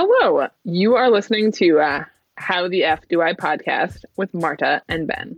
[0.00, 2.04] Hello, you are listening to uh,
[2.36, 5.36] How the F Do I podcast with Marta and Ben.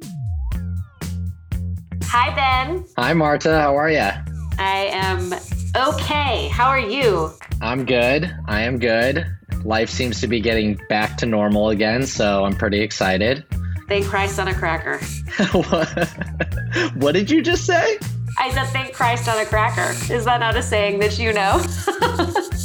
[2.02, 2.84] Hi, Ben.
[2.98, 3.58] Hi, Marta.
[3.58, 4.10] How are you?
[4.58, 5.32] I am
[5.74, 6.48] okay.
[6.48, 7.30] How are you?
[7.62, 8.30] I'm good.
[8.48, 9.26] I am good.
[9.64, 13.42] Life seems to be getting back to normal again, so I'm pretty excited.
[13.88, 14.98] Thank Christ on a cracker.
[15.52, 16.08] what?
[16.96, 17.98] what did you just say?
[18.38, 19.92] I said, thank Christ on a cracker.
[20.12, 21.64] Is that not a saying that you know?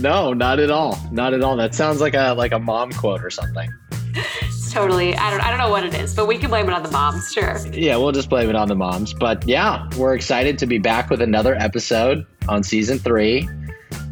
[0.00, 0.98] no, not at all.
[1.10, 1.56] Not at all.
[1.56, 3.70] That sounds like a like a mom quote or something.
[4.70, 5.16] Totally.
[5.16, 5.40] I don't.
[5.40, 7.32] I don't know what it is, but we can blame it on the moms.
[7.32, 7.58] Sure.
[7.72, 9.12] Yeah, we'll just blame it on the moms.
[9.12, 13.48] But yeah, we're excited to be back with another episode on season three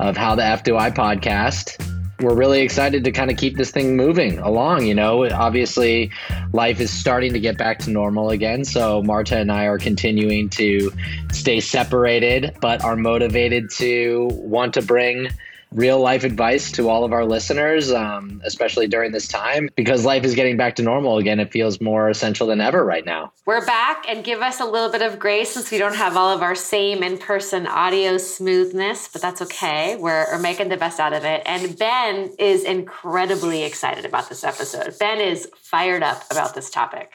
[0.01, 1.77] of How the F Do I podcast
[2.21, 4.87] we're really excited to kind of keep this thing moving along.
[4.87, 6.11] You know, obviously,
[6.53, 8.65] life is starting to get back to normal again.
[8.65, 10.93] So, Marta and I are continuing to
[11.33, 15.29] stay separated, but are motivated to want to bring
[15.73, 20.25] real life advice to all of our listeners, um, especially during this time, because life
[20.25, 21.41] is getting back to normal again.
[21.41, 23.33] It feels more essential than ever right now.
[23.47, 26.35] We're back and give us a little bit of grace since we don't have all
[26.35, 29.97] of our same in person audio smoothness, but that's okay.
[29.97, 31.43] We're, we're making the best out of it.
[31.47, 34.99] And Ben is incredibly excited about this episode.
[34.99, 37.13] Ben is fired up about this topic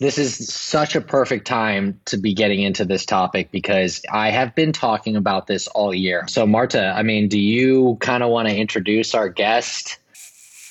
[0.00, 4.54] this is such a perfect time to be getting into this topic because I have
[4.54, 6.26] been talking about this all year.
[6.28, 9.98] So, Marta, I mean, do you kind of want to introduce our guest?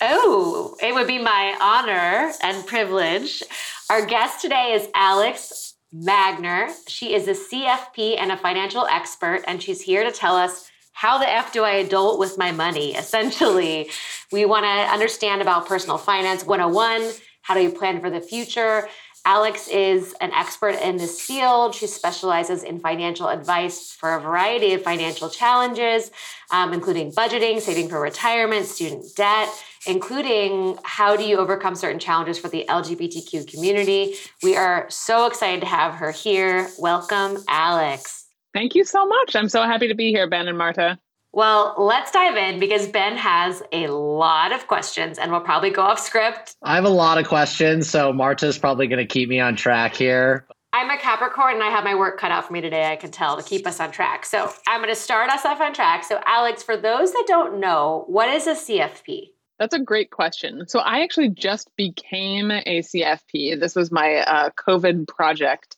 [0.01, 3.41] Oh, it would be my honor and privilege.
[3.89, 6.73] Our guest today is Alex Magner.
[6.87, 11.17] She is a CFP and a financial expert, and she's here to tell us how
[11.17, 12.95] the F do I adult with my money?
[12.95, 13.89] Essentially,
[14.31, 17.11] we want to understand about personal finance 101.
[17.41, 18.87] How do you plan for the future?
[19.25, 21.73] Alex is an expert in this field.
[21.73, 26.11] She specializes in financial advice for a variety of financial challenges,
[26.51, 29.49] um, including budgeting, saving for retirement, student debt,
[29.87, 34.15] including how do you overcome certain challenges for the LGBTQ community.
[34.41, 36.69] We are so excited to have her here.
[36.77, 38.27] Welcome, Alex.
[38.53, 39.35] Thank you so much.
[39.35, 40.99] I'm so happy to be here, Ben and Marta.
[41.35, 45.81] Well, let's dive in because Ben has a lot of questions and we'll probably go
[45.81, 46.55] off script.
[46.61, 49.95] I have a lot of questions, so Marta's probably going to keep me on track
[49.95, 50.45] here.
[50.73, 53.09] I'm a Capricorn and I have my work cut out for me today, I can
[53.09, 54.27] tell, to keep us on track.
[54.27, 56.03] So I'm going to start us off on track.
[56.03, 59.29] So, Alex, for those that don't know, what is a CFP?
[59.57, 60.67] That's a great question.
[60.67, 63.59] So, I actually just became a CFP.
[63.59, 65.77] This was my uh, COVID project.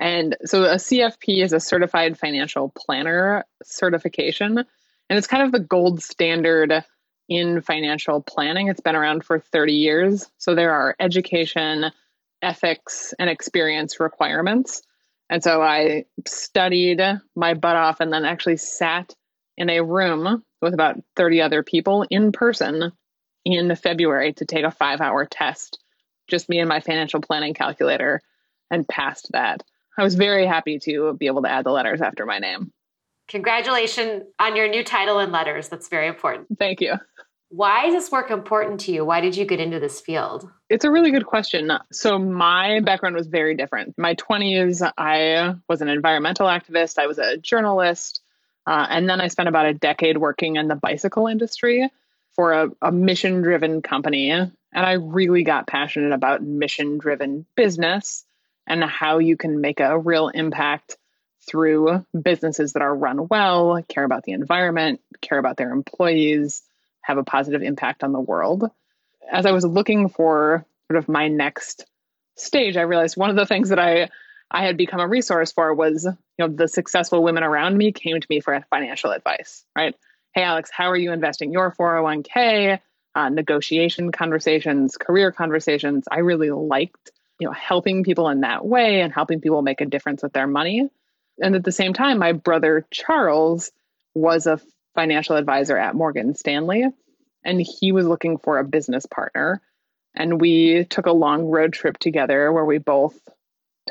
[0.00, 4.64] And so, a CFP is a certified financial planner certification.
[5.08, 6.84] And it's kind of the gold standard
[7.28, 8.68] in financial planning.
[8.68, 10.30] It's been around for 30 years.
[10.38, 11.86] So there are education,
[12.42, 14.82] ethics, and experience requirements.
[15.28, 17.00] And so I studied
[17.34, 19.14] my butt off and then actually sat
[19.56, 22.92] in a room with about 30 other people in person
[23.44, 25.78] in February to take a five hour test,
[26.28, 28.20] just me and my financial planning calculator,
[28.70, 29.62] and passed that.
[29.98, 32.72] I was very happy to be able to add the letters after my name.
[33.28, 35.68] Congratulations on your new title and letters.
[35.68, 36.46] That's very important.
[36.58, 36.94] Thank you.
[37.48, 39.04] Why is this work important to you?
[39.04, 40.48] Why did you get into this field?
[40.68, 41.70] It's a really good question.
[41.92, 43.94] So, my background was very different.
[43.96, 48.20] My 20s, I was an environmental activist, I was a journalist,
[48.66, 51.88] uh, and then I spent about a decade working in the bicycle industry
[52.34, 54.30] for a, a mission driven company.
[54.30, 58.24] And I really got passionate about mission driven business
[58.66, 60.96] and how you can make a real impact
[61.48, 66.62] through businesses that are run well, care about the environment, care about their employees,
[67.02, 68.70] have a positive impact on the world.
[69.30, 71.84] As I was looking for sort of my next
[72.36, 74.08] stage, I realized one of the things that I
[74.50, 78.20] I had become a resource for was, you know, the successful women around me came
[78.20, 79.94] to me for financial advice, right?
[80.34, 82.78] Hey, Alex, how are you investing your 401k?
[83.14, 86.04] Uh, negotiation conversations, career conversations.
[86.10, 89.86] I really liked, you know, helping people in that way and helping people make a
[89.86, 90.90] difference with their money.
[91.40, 93.70] And at the same time, my brother Charles
[94.14, 94.60] was a
[94.94, 96.86] financial advisor at Morgan Stanley,
[97.44, 99.60] and he was looking for a business partner.
[100.14, 103.14] And we took a long road trip together where we both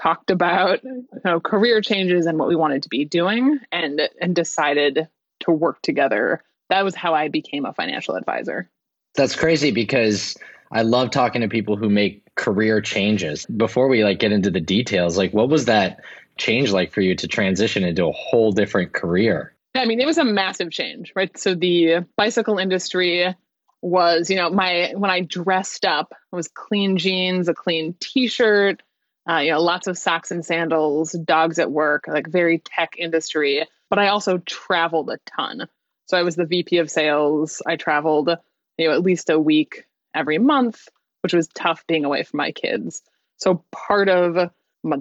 [0.02, 4.36] talked about you know, career changes and what we wanted to be doing and and
[4.36, 5.08] decided
[5.42, 6.44] to work together.
[6.70, 8.70] That was how I became a financial advisor.
[9.14, 10.36] That's crazy because
[10.72, 13.46] I love talking to people who make career changes.
[13.46, 16.02] Before we like get into the details, like what was that
[16.38, 19.56] change like for you to transition into a whole different career?
[19.76, 21.38] I mean, it was a massive change, right?
[21.38, 23.36] So the bicycle industry
[23.82, 28.82] was, you know, my when I dressed up, it was clean jeans, a clean t-shirt,
[29.30, 33.66] uh, you know, lots of socks and sandals, dogs at work, like very tech industry.
[33.90, 35.68] But I also traveled a ton.
[36.08, 37.62] So I was the VP of sales.
[37.66, 38.30] I traveled
[38.78, 40.88] you know, at least a week every month,
[41.22, 43.02] which was tough being away from my kids.
[43.38, 44.52] So part of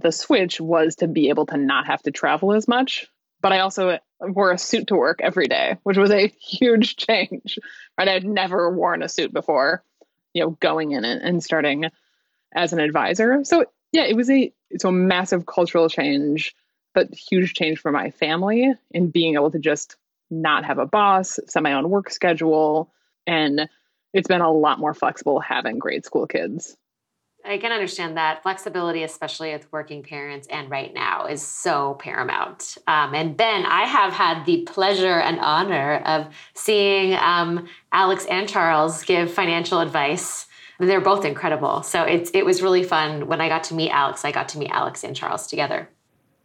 [0.00, 3.06] the switch was to be able to not have to travel as much.
[3.40, 7.58] But I also wore a suit to work every day, which was a huge change.
[7.98, 9.84] Right, I'd never worn a suit before,
[10.32, 11.84] you know, going in it and starting
[12.54, 13.44] as an advisor.
[13.44, 16.54] So yeah, it was a it's a massive cultural change,
[16.94, 19.96] but huge change for my family in being able to just
[20.30, 22.92] not have a boss, set my own work schedule,
[23.26, 23.68] and
[24.12, 26.76] it's been a lot more flexible having grade school kids.
[27.44, 32.78] I can understand that flexibility, especially with working parents and right now, is so paramount.
[32.86, 38.48] Um, and Ben, I have had the pleasure and honor of seeing um, Alex and
[38.48, 40.46] Charles give financial advice.
[40.80, 41.82] They're both incredible.
[41.82, 44.24] So it's it was really fun when I got to meet Alex.
[44.24, 45.88] I got to meet Alex and Charles together.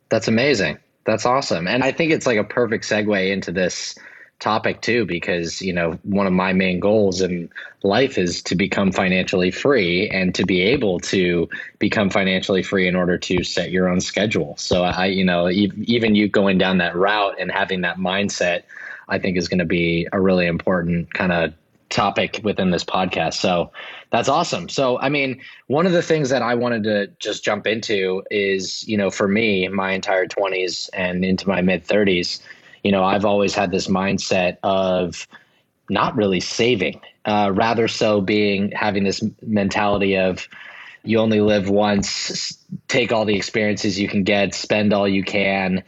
[0.10, 0.80] That's amazing.
[1.06, 1.68] That's awesome.
[1.68, 3.96] And I think it's like a perfect segue into this
[4.40, 7.50] topic too because you know one of my main goals in
[7.84, 11.48] life is to become financially free and to be able to
[11.78, 14.56] become financially free in order to set your own schedule.
[14.58, 18.64] So i you know even you going down that route and having that mindset
[19.10, 21.54] i think is going to be a really important kind of
[21.90, 23.34] topic within this podcast.
[23.34, 23.72] So
[24.12, 24.70] that's awesome.
[24.70, 28.88] So i mean one of the things that i wanted to just jump into is
[28.88, 32.40] you know for me my entire 20s and into my mid 30s
[32.84, 35.28] you know, I've always had this mindset of
[35.90, 40.48] not really saving, uh, rather so being having this mentality of
[41.04, 45.84] you only live once, take all the experiences you can get, spend all you can.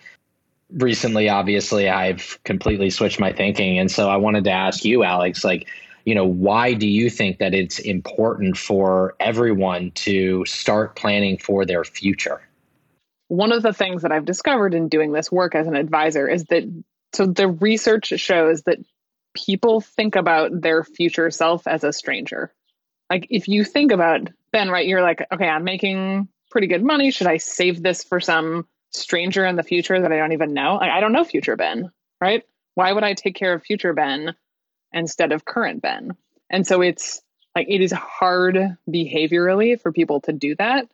[0.73, 3.77] Recently, obviously, I've completely switched my thinking.
[3.77, 5.67] And so I wanted to ask you, Alex, like,
[6.05, 11.65] you know, why do you think that it's important for everyone to start planning for
[11.65, 12.41] their future?
[13.31, 16.43] One of the things that I've discovered in doing this work as an advisor is
[16.45, 16.63] that
[17.13, 18.77] so the research shows that
[19.33, 22.53] people think about their future self as a stranger.
[23.09, 27.09] Like if you think about Ben, right, you're like, okay, I'm making pretty good money.
[27.09, 30.75] Should I save this for some stranger in the future that I don't even know?
[30.75, 31.89] Like, I don't know future Ben,
[32.19, 32.43] right?
[32.75, 34.35] Why would I take care of future Ben
[34.91, 36.17] instead of current Ben?
[36.49, 37.21] And so it's
[37.55, 38.57] like it is hard
[38.89, 40.91] behaviorally for people to do that.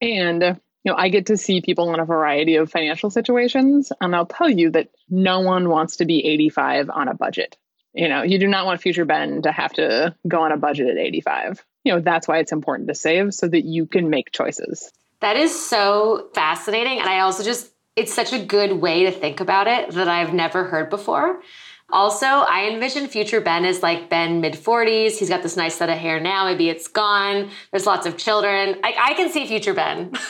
[0.00, 4.16] And you know, I get to see people in a variety of financial situations, and
[4.16, 7.56] I'll tell you that no one wants to be 85 on a budget.
[7.94, 10.88] You know, you do not want future Ben to have to go on a budget
[10.88, 11.64] at 85.
[11.84, 14.90] You know, that's why it's important to save so that you can make choices.
[15.20, 16.98] That is so fascinating.
[16.98, 20.32] And I also just, it's such a good way to think about it that I've
[20.32, 21.42] never heard before.
[21.90, 25.18] Also, I envision future Ben as like Ben mid 40s.
[25.18, 26.46] He's got this nice set of hair now.
[26.46, 27.50] Maybe it's gone.
[27.70, 28.80] There's lots of children.
[28.82, 30.12] I, I can see future Ben.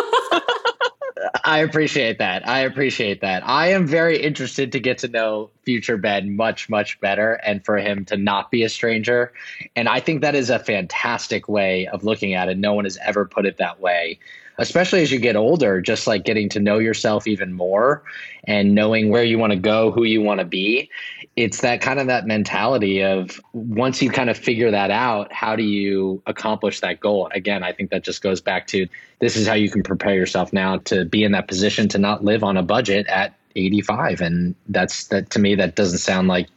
[1.44, 2.46] I appreciate that.
[2.46, 3.42] I appreciate that.
[3.46, 7.78] I am very interested to get to know future Ben much, much better and for
[7.78, 9.32] him to not be a stranger.
[9.74, 12.58] And I think that is a fantastic way of looking at it.
[12.58, 14.18] No one has ever put it that way
[14.58, 18.02] especially as you get older, just like getting to know yourself even more
[18.44, 20.90] and knowing where you want to go, who you want to be.
[21.36, 25.54] It's that kind of that mentality of once you kind of figure that out, how
[25.54, 27.28] do you accomplish that goal?
[27.32, 28.88] Again, I think that just goes back to
[29.20, 32.24] this is how you can prepare yourself now to be in that position to not
[32.24, 34.20] live on a budget at 85.
[34.20, 36.48] And that's that to me, that doesn't sound like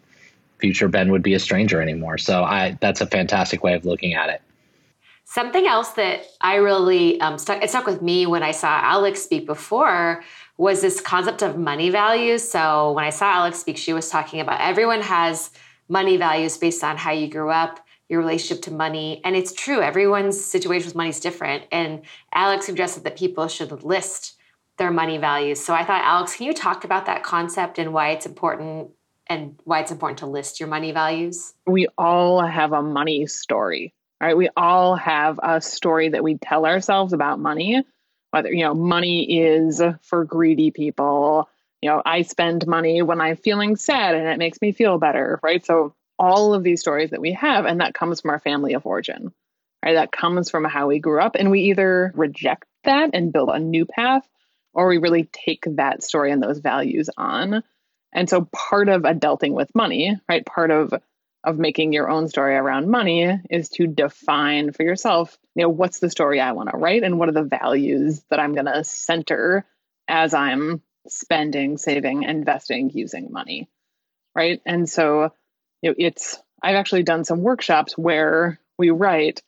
[0.57, 2.17] future Ben would be a stranger anymore.
[2.17, 4.41] So I that's a fantastic way of looking at it.
[5.31, 9.21] Something else that I really um, stuck it stuck with me when I saw Alex
[9.21, 10.25] speak before
[10.57, 12.43] was this concept of money values.
[12.43, 15.51] So when I saw Alex speak, she was talking about everyone has
[15.87, 19.79] money values based on how you grew up, your relationship to money, and it's true.
[19.79, 21.63] Everyone's situation with money is different.
[21.71, 22.01] And
[22.33, 24.37] Alex suggested that people should list
[24.79, 25.63] their money values.
[25.63, 28.89] So I thought, Alex, can you talk about that concept and why it's important
[29.27, 31.53] and why it's important to list your money values?
[31.65, 34.37] We all have a money story right?
[34.37, 37.83] We all have a story that we tell ourselves about money,
[38.29, 41.49] whether, you know, money is for greedy people.
[41.81, 45.39] You know, I spend money when I'm feeling sad and it makes me feel better,
[45.41, 45.65] right?
[45.65, 48.85] So all of these stories that we have, and that comes from our family of
[48.85, 49.33] origin,
[49.83, 49.95] right?
[49.95, 51.35] That comes from how we grew up.
[51.35, 54.27] And we either reject that and build a new path,
[54.73, 57.63] or we really take that story and those values on.
[58.13, 60.45] And so part of adulting with money, right?
[60.45, 60.93] Part of
[61.43, 65.99] of making your own story around money is to define for yourself, you know, what's
[65.99, 68.83] the story I want to write and what are the values that I'm going to
[68.83, 69.65] center
[70.07, 73.69] as I'm spending, saving, investing, using money.
[74.35, 74.61] Right.
[74.65, 75.33] And so,
[75.81, 79.41] you know, it's, I've actually done some workshops where we write,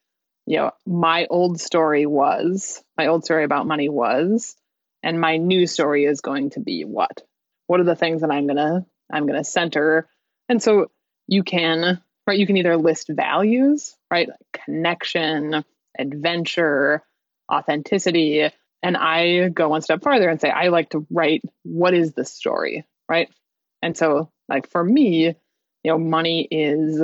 [0.46, 4.56] you know, my old story was, my old story about money was,
[5.04, 7.22] and my new story is going to be what?
[7.68, 10.08] What are the things that I'm going to, I'm going to center?
[10.50, 10.90] And so
[11.28, 12.40] you can right?
[12.40, 14.30] You can either list values, right?
[14.54, 15.64] connection,
[15.98, 17.04] adventure,
[17.52, 18.50] authenticity.
[18.82, 22.26] And I go one step farther and say, I like to write what is the
[22.26, 23.30] story, right?
[23.82, 27.02] And so, like for me, you know, money is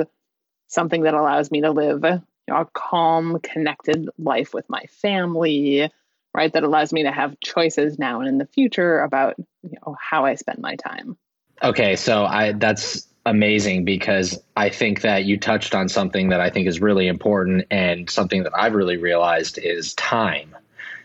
[0.68, 5.90] something that allows me to live you know, a calm, connected life with my family,
[6.34, 6.52] right?
[6.52, 10.24] That allows me to have choices now and in the future about you know how
[10.24, 11.16] I spend my time.
[11.62, 16.50] Okay, so I that's amazing because I think that you touched on something that I
[16.50, 20.56] think is really important and something that I've really realized is time.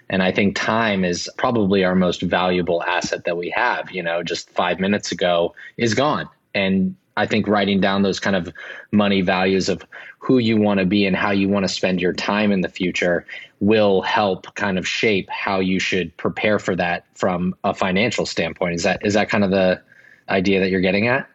[0.10, 3.91] And I think time is probably our most valuable asset that we have.
[3.91, 6.29] You know, just five minutes ago is gone.
[6.53, 8.53] And I think writing down those kind of
[8.91, 9.86] money values of
[10.19, 12.69] who you want to be and how you want to spend your time in the
[12.69, 13.25] future
[13.60, 18.75] will help kind of shape how you should prepare for that from a financial standpoint.
[18.75, 19.81] Is that is that kind of the
[20.29, 21.29] idea that you're getting at?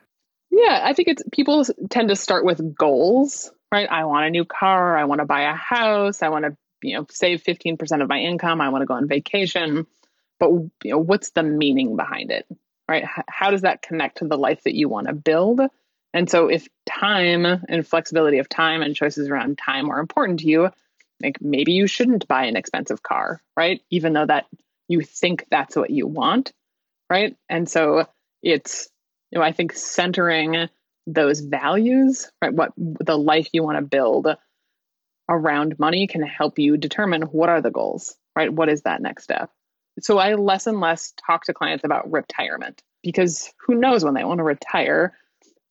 [0.51, 3.89] Yeah, I think it's people tend to start with goals, right?
[3.89, 6.97] I want a new car, I want to buy a house, I want to, you
[6.97, 9.87] know, save 15% of my income, I want to go on vacation.
[10.39, 12.47] But you know, what's the meaning behind it?
[12.89, 13.05] Right?
[13.29, 15.61] How does that connect to the life that you want to build?
[16.13, 20.49] And so if time and flexibility of time and choices around time are important to
[20.49, 20.71] you,
[21.23, 23.81] like maybe you shouldn't buy an expensive car, right?
[23.91, 24.47] Even though that
[24.89, 26.53] you think that's what you want,
[27.09, 27.37] right?
[27.49, 28.07] And so
[28.43, 28.89] it's
[29.31, 30.69] you know, I think centering
[31.07, 34.29] those values, right, what the life you want to build
[35.29, 38.53] around money can help you determine what are the goals, right?
[38.53, 39.51] What is that next step?
[40.01, 44.25] So I less and less talk to clients about retirement because who knows when they
[44.25, 45.17] want to retire.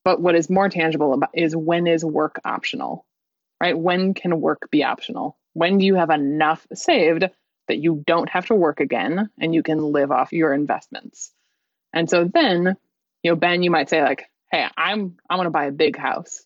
[0.05, 3.05] But what is more tangible about is when is work optional,
[3.61, 3.77] right?
[3.77, 5.37] When can work be optional?
[5.53, 7.29] When do you have enough saved
[7.67, 11.31] that you don't have to work again and you can live off your investments?
[11.93, 12.77] And so then
[13.23, 15.97] you know, Ben, you might say like, "Hey, I'm I want to buy a big
[15.97, 16.43] house."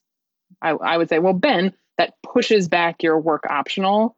[0.61, 4.15] I, I would say, "Well, Ben, that pushes back your work optional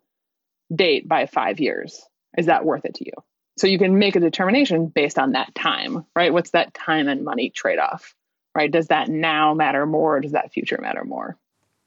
[0.73, 2.01] date by five years.
[2.37, 3.13] Is that worth it to you?"
[3.57, 6.33] So you can make a determination based on that time, right?
[6.33, 8.13] What's that time and money trade off,
[8.53, 8.69] right?
[8.69, 10.17] Does that now matter more?
[10.17, 11.37] Or does that future matter more?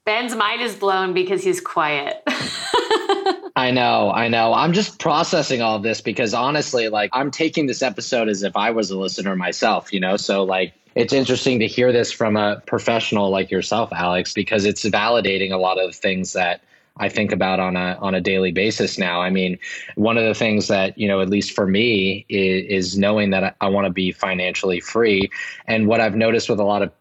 [0.07, 2.23] Ben's mind is blown because he's quiet.
[3.59, 4.55] I know, I know.
[4.55, 8.57] I'm just processing all of this because honestly, like I'm taking this episode as if
[8.57, 10.17] I was a listener myself, you know?
[10.17, 14.85] So like it's interesting to hear this from a professional like yourself, Alex, because it's
[14.85, 16.61] validating a lot of things that
[16.99, 19.23] I think about on a on a daily basis now.
[19.23, 19.59] I mean,
[19.97, 23.43] one of the things that you know, at least for me, is, is knowing that
[23.43, 25.31] I, I want to be financially free.
[25.67, 26.93] And what I've noticed with a lot of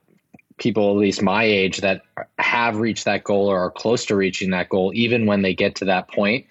[0.58, 2.02] people, at least my age, that
[2.40, 5.76] have reached that goal or are close to reaching that goal, even when they get
[5.76, 6.46] to that point,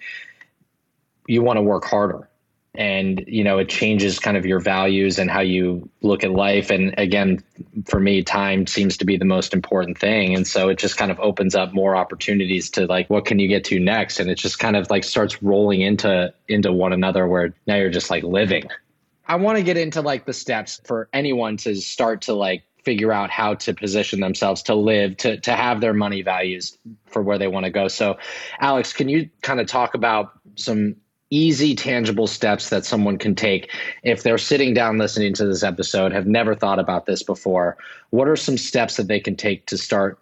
[1.27, 2.29] you want to work harder.
[2.73, 6.69] And, you know, it changes kind of your values and how you look at life.
[6.69, 7.43] And again,
[7.85, 10.35] for me, time seems to be the most important thing.
[10.35, 13.47] And so it just kind of opens up more opportunities to like, what can you
[13.47, 14.19] get to next?
[14.19, 17.89] And it just kind of like starts rolling into into one another where now you're
[17.89, 18.65] just like living.
[19.27, 23.11] I want to get into like the steps for anyone to start to like figure
[23.11, 27.37] out how to position themselves to live to to have their money values for where
[27.37, 27.89] they want to go.
[27.89, 28.17] So
[28.61, 30.95] alex can you kind of talk about some
[31.29, 33.69] easy tangible steps that someone can take
[34.03, 37.75] if they're sitting down listening to this episode have never thought about this before?
[38.11, 40.17] What are some steps that they can take to start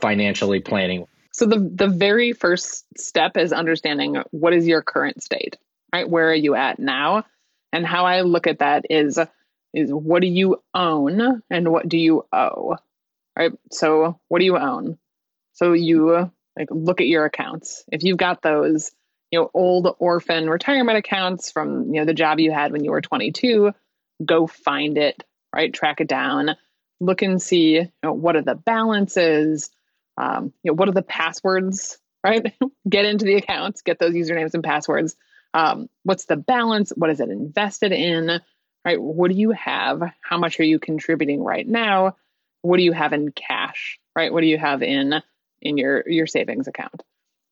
[0.00, 1.06] financially planning?
[1.30, 5.56] So the the very first step is understanding what is your current state
[5.92, 6.10] right?
[6.10, 7.24] Where are you at now?
[7.72, 9.18] And how i look at that is
[9.74, 12.76] is what do you own and what do you owe?
[13.36, 13.52] Right?
[13.70, 14.98] So, what do you own?
[15.52, 17.84] So you like look at your accounts.
[17.90, 18.90] If you've got those,
[19.30, 22.90] you know, old orphan retirement accounts from, you know, the job you had when you
[22.90, 23.72] were 22,
[24.24, 25.22] go find it,
[25.54, 25.72] right?
[25.72, 26.56] Track it down.
[27.00, 29.70] Look and see, you know, what are the balances?
[30.16, 32.54] Um, you know, what are the passwords, right?
[32.88, 35.16] get into the accounts, get those usernames and passwords.
[35.54, 36.90] Um, what's the balance?
[36.90, 38.40] What is it invested in?
[38.88, 39.02] Right?
[39.02, 40.00] What do you have?
[40.22, 42.16] How much are you contributing right now?
[42.62, 44.32] What do you have in cash, right?
[44.32, 45.22] What do you have in
[45.60, 47.02] in your your savings account?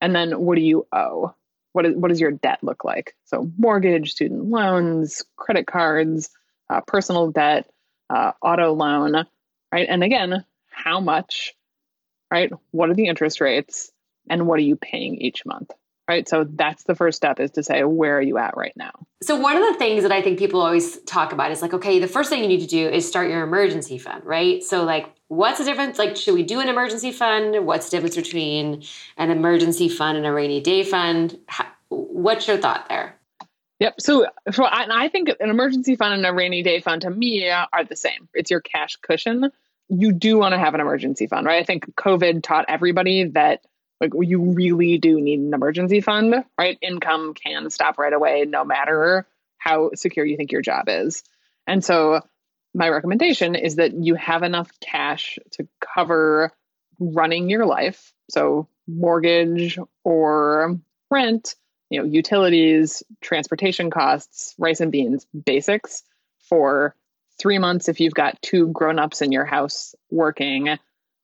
[0.01, 1.35] And then what do you owe?
[1.75, 3.15] What is what does your debt look like?
[3.27, 6.31] So mortgage, student loans, credit cards,
[6.71, 7.69] uh, personal debt,
[8.09, 9.27] uh, auto loan,
[9.71, 9.87] right?
[9.91, 11.55] And again, how much,
[12.31, 12.51] right?
[12.71, 13.93] What are the interest rates,
[14.31, 15.71] and what are you paying each month?
[16.09, 16.29] Right?
[16.29, 18.93] So that's the first step is to say where are you at right now?
[19.23, 21.99] So one of the things that i think people always talk about is like okay
[21.99, 24.63] the first thing you need to do is start your emergency fund right?
[24.63, 25.99] So like what's the difference?
[25.99, 27.67] Like should we do an emergency fund?
[27.67, 28.85] What's the difference between
[29.17, 31.39] an emergency fund and a rainy day fund?
[31.49, 33.17] How, what's your thought there?
[33.79, 34.01] Yep.
[34.01, 37.51] So, so I, I think an emergency fund and a rainy day fund to me
[37.51, 38.29] are the same.
[38.33, 39.51] It's your cash cushion.
[39.89, 41.61] You do want to have an emergency fund, right?
[41.61, 43.61] I think COVID taught everybody that
[44.01, 46.79] like you really do need an emergency fund, right?
[46.83, 49.27] Income can stop right away no matter
[49.59, 51.23] how secure you think your job is.
[51.67, 52.21] And so
[52.75, 56.53] my recommendation is that you have enough cash to cover
[57.01, 58.13] running your life.
[58.31, 60.79] So mortgage or
[61.11, 61.55] rent,
[61.89, 66.03] you know, utilities, transportation costs, rice and beans, basics
[66.49, 66.95] for
[67.39, 70.79] three months if you've got two grown-ups in your house working,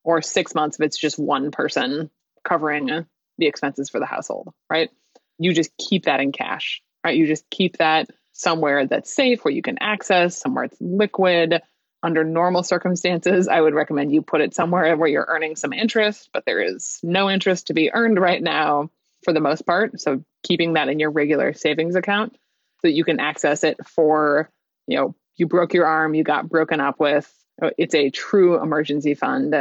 [0.05, 2.11] or six months if it's just one person
[2.45, 3.07] covering
[3.39, 4.91] the expenses for the household, right?
[5.39, 7.17] You just keep that in cash, right?
[7.17, 11.61] You just keep that somewhere that's safe where you can access, somewhere it's liquid.
[12.05, 16.31] Under normal circumstances, I would recommend you put it somewhere where you're earning some interest,
[16.33, 18.91] but there is no interest to be earned right now
[19.23, 20.01] for the most part.
[20.01, 24.51] So keeping that in your regular savings account so that you can access it for,
[24.89, 27.33] you know, you broke your arm, you got broken up with.
[27.79, 29.55] It's a true emergency fund,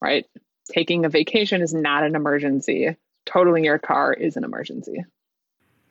[0.00, 0.24] right?
[0.70, 2.96] Taking a vacation is not an emergency.
[3.24, 5.04] Totaling your car is an emergency.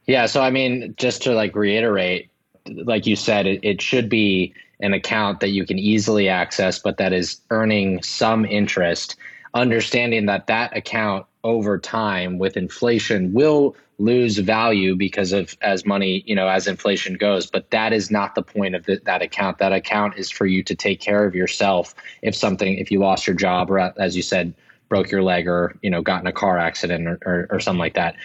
[0.05, 0.25] Yeah.
[0.25, 2.29] So, I mean, just to like reiterate,
[2.67, 6.97] like you said, it, it should be an account that you can easily access, but
[6.97, 9.15] that is earning some interest,
[9.53, 16.23] understanding that that account over time with inflation will lose value because of as money
[16.25, 17.45] you know as inflation goes.
[17.45, 19.59] But that is not the point of the, that account.
[19.59, 23.27] That account is for you to take care of yourself if something if you lost
[23.27, 24.53] your job or as you said
[24.89, 27.79] broke your leg or you know got in a car accident or, or, or something
[27.79, 28.15] like that.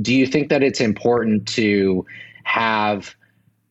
[0.00, 2.06] Do you think that it's important to
[2.44, 3.14] have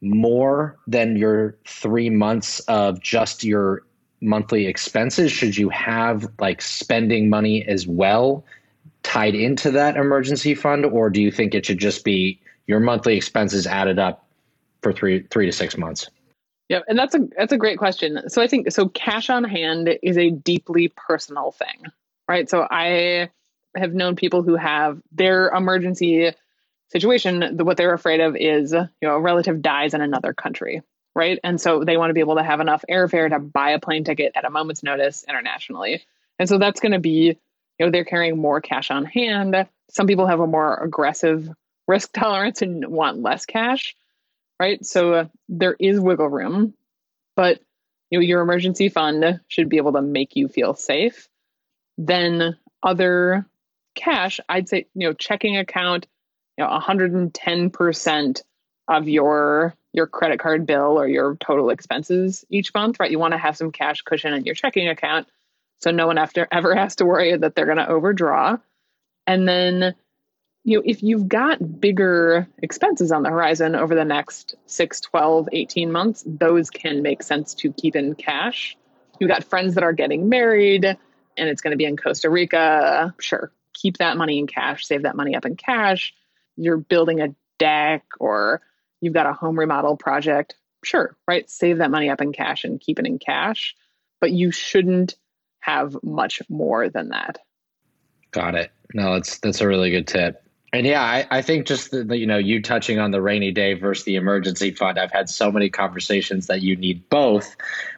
[0.01, 3.81] more than your three months of just your
[4.21, 5.31] monthly expenses?
[5.31, 8.45] Should you have like spending money as well
[9.05, 13.15] tied into that emergency fund, or do you think it should just be your monthly
[13.15, 14.25] expenses added up
[14.81, 16.09] for three three to six months?
[16.69, 18.27] Yeah, and that's a that's a great question.
[18.27, 21.85] So I think so cash on hand is a deeply personal thing,
[22.27, 22.49] right?
[22.49, 23.29] So I
[23.75, 26.31] have known people who have their emergency
[26.89, 30.81] situation, what they're afraid of is, you know, a relative dies in another country,
[31.13, 31.39] right?
[31.43, 34.03] And so they want to be able to have enough airfare to buy a plane
[34.03, 36.03] ticket at a moment's notice internationally.
[36.39, 37.37] And so that's going to be
[37.79, 39.55] you know they're carrying more cash on hand.
[39.89, 41.49] Some people have a more aggressive
[41.87, 43.95] risk tolerance and want less cash
[44.59, 44.85] right?
[44.85, 46.73] So uh, there is wiggle room
[47.35, 47.59] but
[48.09, 51.27] you know your emergency fund should be able to make you feel safe.
[51.97, 53.45] Then other
[53.95, 56.05] cash i'd say you know checking account
[56.57, 58.41] you know 110%
[58.89, 63.09] of your your credit card bill or your total expenses each month right?
[63.09, 65.27] You want to have some cash cushion in your checking account
[65.79, 68.57] so no one after ever has to worry that they're going to overdraw.
[69.27, 69.95] And then,
[70.63, 75.49] you know, if you've got bigger expenses on the horizon over the next 6, 12,
[75.51, 78.77] 18 months, those can make sense to keep in cash.
[79.19, 83.13] You've got friends that are getting married and it's going to be in Costa Rica.
[83.19, 86.13] Sure, keep that money in cash, save that money up in cash.
[86.55, 88.61] You're building a deck or
[89.01, 90.55] you've got a home remodel project.
[90.83, 91.49] Sure, right?
[91.49, 93.75] Save that money up in cash and keep it in cash.
[94.21, 95.15] But you shouldn't
[95.65, 97.39] have much more than that.
[98.31, 98.71] Got it.
[98.93, 100.41] No, that's that's a really good tip.
[100.73, 103.51] And yeah, I, I think just the, the, you know you touching on the rainy
[103.51, 104.99] day versus the emergency fund.
[104.99, 107.55] I've had so many conversations that you need both,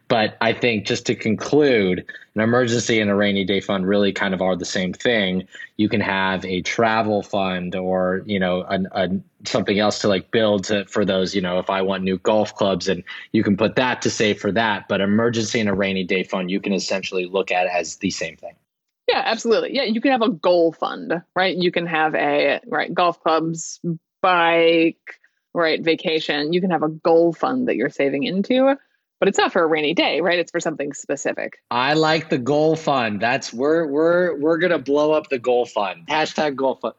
[0.07, 4.33] but I think just to conclude, an emergency and a rainy day fund really kind
[4.33, 5.47] of are the same thing.
[5.77, 9.09] You can have a travel fund or you know an, a,
[9.47, 12.55] something else to like build to, for those you know if I want new golf
[12.55, 14.87] clubs and you can put that to save for that.
[14.87, 18.37] But emergency and a rainy day fund you can essentially look at as the same
[18.37, 18.55] thing.
[19.07, 19.73] Yeah, absolutely.
[19.73, 21.55] Yeah, you can have a goal fund, right?
[21.55, 23.79] You can have a right golf clubs,
[24.21, 25.19] bike,
[25.53, 26.51] right, vacation.
[26.51, 28.75] You can have a goal fund that you're saving into,
[29.19, 30.37] but it's not for a rainy day, right?
[30.37, 31.59] It's for something specific.
[31.71, 33.21] I like the goal fund.
[33.21, 36.05] That's we're we're we're gonna blow up the goal fund.
[36.07, 36.95] Hashtag goal fund.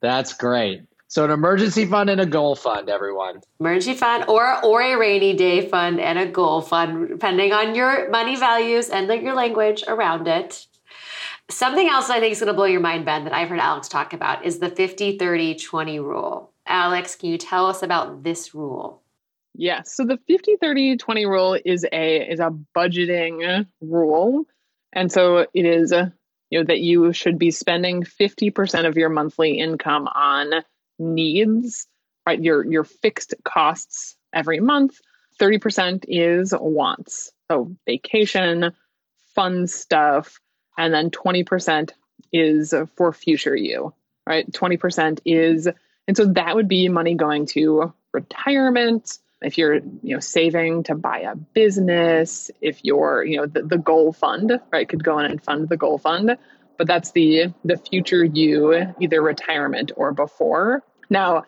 [0.00, 0.82] That's great.
[1.08, 3.40] So an emergency fund and a goal fund, everyone.
[3.60, 8.10] Emergency fund or or a rainy day fund and a goal fund, depending on your
[8.10, 10.66] money values and your language around it.
[11.48, 13.88] Something else I think is going to blow your mind, Ben, that I've heard Alex
[13.88, 16.50] talk about is the 50 30 20 rule.
[16.66, 19.00] Alex, can you tell us about this rule?
[19.54, 24.44] Yeah, so the 50 30 20 rule is a is a budgeting rule.
[24.92, 25.92] And so it is
[26.50, 30.64] you know that you should be spending 50% of your monthly income on
[30.98, 31.86] needs,
[32.26, 32.42] right?
[32.42, 34.98] Your your fixed costs every month.
[35.40, 37.30] 30% is wants.
[37.50, 38.72] So vacation,
[39.34, 40.40] fun stuff,
[40.78, 41.90] and then 20%
[42.32, 43.92] is for future you,
[44.26, 44.50] right?
[44.50, 45.68] 20% is,
[46.08, 50.94] and so that would be money going to retirement, if you're you know saving to
[50.94, 55.26] buy a business if you're you know the, the goal fund right could go in
[55.26, 56.36] and fund the goal fund
[56.78, 60.82] but that's the the future you either retirement or before.
[61.10, 61.44] Now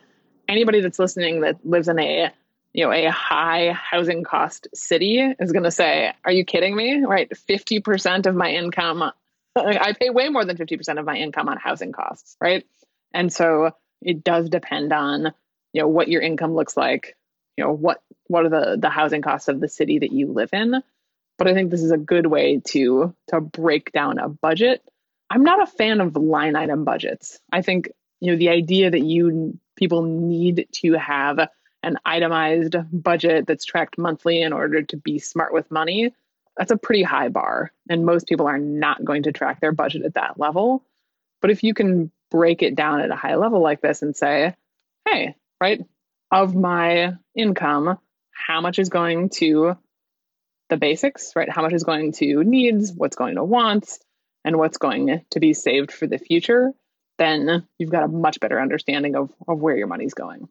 [0.48, 2.32] anybody that's listening that lives in a
[2.72, 7.04] you know a high housing cost city is going to say are you kidding me?
[7.04, 7.30] Right?
[7.30, 9.12] 50% of my income
[9.56, 12.64] i pay way more than 50% of my income on housing costs right?
[13.12, 15.32] And so it does depend on
[15.72, 17.16] you know what your income looks like
[17.56, 20.50] you know what what are the the housing costs of the city that you live
[20.52, 20.82] in.
[21.38, 24.82] But i think this is a good way to to break down a budget
[25.30, 27.40] i'm not a fan of line item budgets.
[27.52, 31.48] I think you know the idea that you people need to have
[31.82, 36.12] an itemized budget that's tracked monthly in order to be smart with money
[36.58, 37.72] that's a pretty high bar.
[37.88, 40.84] And most people are not going to track their budget at that level.
[41.40, 44.54] But if you can break it down at a high level like this and say
[45.08, 45.80] hey right
[46.30, 47.98] of my income,
[48.32, 49.78] how much is going to
[50.68, 51.48] the basics, right?
[51.48, 54.00] How much is going to needs, what's going to wants,
[54.48, 56.72] and what's going to be saved for the future,
[57.18, 60.48] then you've got a much better understanding of, of where your money's going.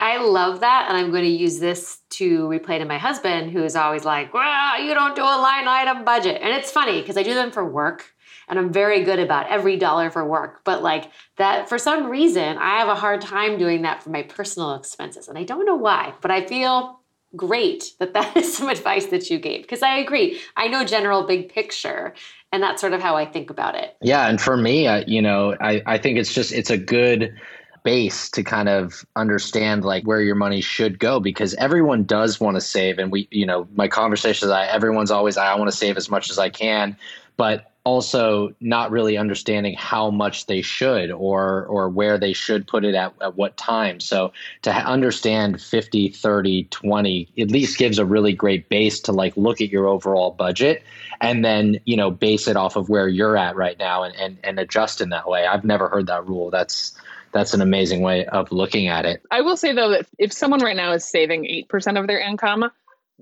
[0.00, 0.86] I love that.
[0.88, 4.32] And I'm going to use this to replay to my husband, who is always like,
[4.32, 6.40] well, you don't do a line item budget.
[6.40, 8.10] And it's funny because I do them for work
[8.48, 10.62] and I'm very good about every dollar for work.
[10.64, 14.22] But like that, for some reason, I have a hard time doing that for my
[14.22, 15.28] personal expenses.
[15.28, 17.00] And I don't know why, but I feel
[17.36, 20.40] great that that is some advice that you gave because I agree.
[20.56, 22.14] I know general big picture
[22.52, 23.96] and that's sort of how I think about it.
[24.02, 24.28] Yeah.
[24.28, 27.34] And for me, uh, you know, I, I think it's just, it's a good,
[27.82, 32.56] base to kind of understand like where your money should go because everyone does want
[32.56, 35.96] to save and we you know my conversations I everyone's always I want to save
[35.96, 36.96] as much as I can
[37.36, 42.84] but also not really understanding how much they should or or where they should put
[42.84, 43.98] it at, at what time.
[43.98, 49.36] So to understand 50 30 20 at least gives a really great base to like
[49.36, 50.84] look at your overall budget
[51.20, 54.38] and then you know base it off of where you're at right now and and,
[54.44, 55.44] and adjust in that way.
[55.44, 56.48] I've never heard that rule.
[56.50, 56.96] That's
[57.32, 59.20] that's an amazing way of looking at it.
[59.32, 62.70] I will say though that if someone right now is saving 8% of their income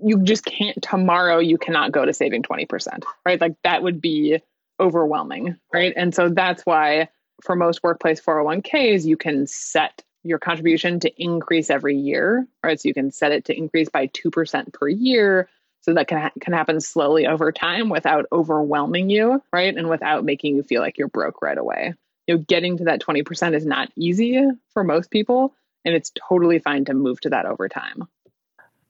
[0.01, 3.41] you just can't tomorrow you cannot go to saving 20% right?
[3.41, 4.39] Like that would be
[4.79, 5.93] overwhelming right?
[5.95, 7.09] And so that's why
[7.43, 12.79] for most workplace 401ks you can set your contribution to increase every year right?
[12.79, 15.49] So you can set it to increase by 2% per year.
[15.81, 19.75] So that can ha- can happen slowly over time without overwhelming you right?
[19.75, 21.93] And without making you feel like you're broke right away.
[22.27, 24.41] You know getting to that 20% is not easy
[24.73, 25.53] for most people
[25.85, 28.07] and it's totally fine to move to that over time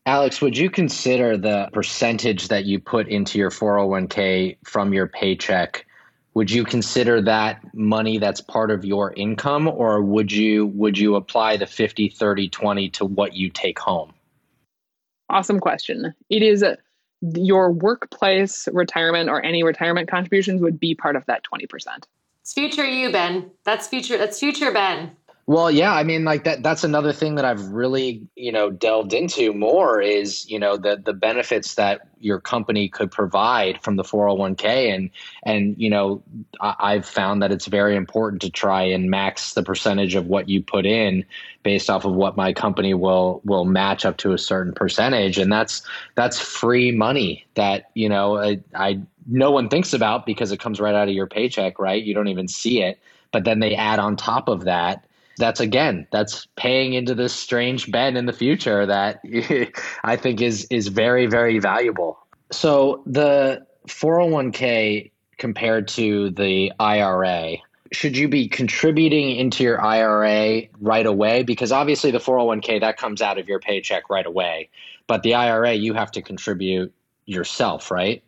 [0.09, 5.85] Alex, would you consider the percentage that you put into your 401k from your paycheck?
[6.33, 11.13] Would you consider that money that's part of your income or would you would you
[11.13, 14.11] apply the 50 30 20 to what you take home?
[15.29, 16.15] Awesome question.
[16.31, 16.79] It is a,
[17.21, 21.67] your workplace retirement or any retirement contributions would be part of that 20%.
[22.41, 23.51] It's future you, Ben.
[23.63, 25.11] That's future that's future Ben.
[25.49, 26.61] Well, yeah, I mean, like that.
[26.61, 31.01] That's another thing that I've really, you know, delved into more is, you know, the
[31.03, 35.09] the benefits that your company could provide from the 401k, and
[35.41, 36.21] and you know,
[36.61, 40.49] I, have found that it's very important to try and max the percentage of what
[40.49, 41.25] you put in
[41.63, 45.51] based off of what my company will will match up to a certain percentage, and
[45.51, 45.81] that's
[46.13, 50.79] that's free money that you know I, I no one thinks about because it comes
[50.79, 52.03] right out of your paycheck, right?
[52.03, 52.99] You don't even see it,
[53.31, 55.05] but then they add on top of that
[55.39, 59.21] that's again that's paying into this strange Ben in the future that
[60.03, 62.19] I think is is very very valuable.
[62.51, 67.55] So the 401k compared to the IRA,
[67.91, 73.21] should you be contributing into your IRA right away because obviously the 401k that comes
[73.21, 74.69] out of your paycheck right away,
[75.07, 76.93] but the IRA you have to contribute
[77.25, 78.23] yourself, right?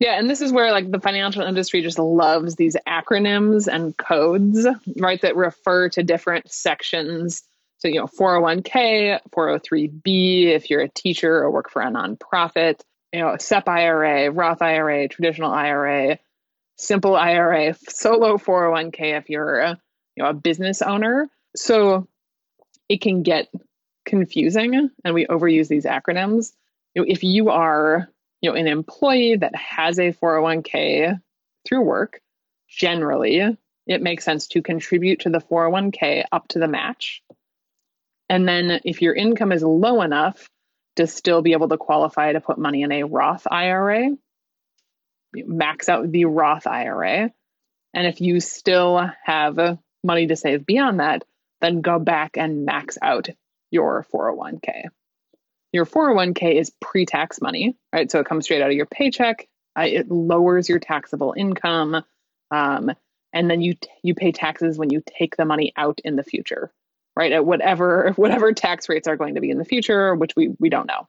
[0.00, 4.66] Yeah, and this is where like the financial industry just loves these acronyms and codes,
[4.96, 7.42] right, that refer to different sections.
[7.78, 12.80] So, you know, 401k, 403b, if you're a teacher or work for a nonprofit,
[13.12, 16.18] you know, SEP IRA, Roth IRA, traditional IRA,
[16.76, 19.78] simple IRA, solo 401k if you're a,
[20.16, 21.28] you know, a business owner.
[21.54, 22.08] So
[22.88, 23.48] it can get
[24.06, 26.52] confusing and we overuse these acronyms.
[26.94, 28.08] You know, if you are
[28.40, 31.20] you know an employee that has a 401k
[31.66, 32.20] through work
[32.68, 33.56] generally
[33.90, 37.22] it makes sense to contribute to the 401k up to the match.
[38.28, 40.48] And then if your income is low enough
[40.94, 44.10] to still be able to qualify to put money in a Roth IRA
[45.34, 47.32] max out the Roth IRA
[47.94, 51.24] and if you still have money to save beyond that
[51.60, 53.28] then go back and max out
[53.70, 54.86] your 401k
[55.72, 58.10] Your 401k is pre tax money, right?
[58.10, 59.48] So it comes straight out of your paycheck.
[59.78, 62.02] Uh, it lowers your taxable income.
[62.50, 62.90] Um,
[63.32, 66.72] and then you you pay taxes when you take the money out in the future
[67.16, 70.50] right at whatever whatever tax rates are going to be in the future which we
[70.58, 71.08] we don't know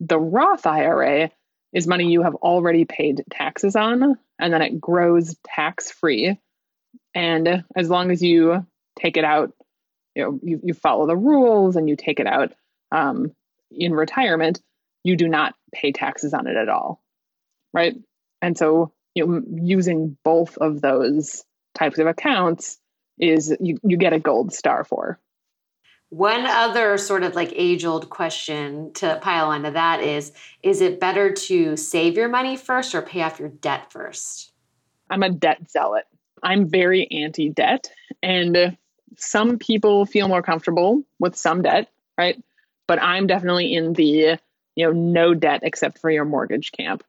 [0.00, 1.30] the roth ira
[1.72, 6.38] is money you have already paid taxes on and then it grows tax free
[7.14, 8.66] and as long as you
[8.98, 9.52] take it out
[10.14, 12.52] you know you, you follow the rules and you take it out
[12.92, 13.32] um,
[13.70, 14.60] in retirement
[15.02, 17.02] you do not pay taxes on it at all
[17.72, 17.96] right
[18.42, 22.78] and so you know, using both of those types of accounts
[23.18, 25.18] is you, you get a gold star for.
[26.10, 30.98] One other sort of like age old question to pile onto that is Is it
[30.98, 34.52] better to save your money first or pay off your debt first?
[35.08, 36.04] I'm a debt zealot.
[36.42, 37.90] I'm very anti debt.
[38.22, 38.76] And
[39.16, 42.42] some people feel more comfortable with some debt, right?
[42.90, 44.36] But I'm definitely in the,
[44.74, 47.04] you know, no debt except for your mortgage camp.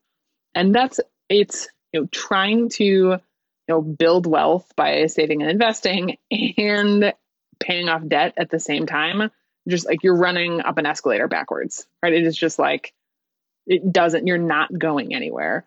[0.54, 3.20] And that's, it's, you know, trying to you
[3.68, 7.12] know, build wealth by saving and investing and
[7.60, 9.32] paying off debt at the same time,
[9.68, 12.14] just like you're running up an escalator backwards, right?
[12.14, 12.94] It is just like
[13.66, 15.66] it doesn't, you're not going anywhere.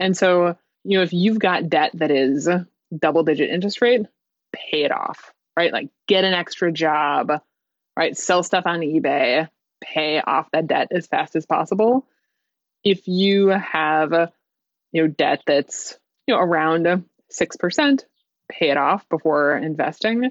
[0.00, 2.48] And so, you know, if you've got debt that is
[2.98, 4.06] double digit interest rate,
[4.52, 5.72] pay it off, right?
[5.72, 7.40] Like get an extra job,
[7.96, 8.16] right?
[8.16, 9.48] Sell stuff on eBay,
[9.80, 12.06] pay off that debt as fast as possible.
[12.84, 14.12] If you have,
[14.92, 18.04] you know, debt that's, you know, around 6%,
[18.48, 20.30] pay it off before investing.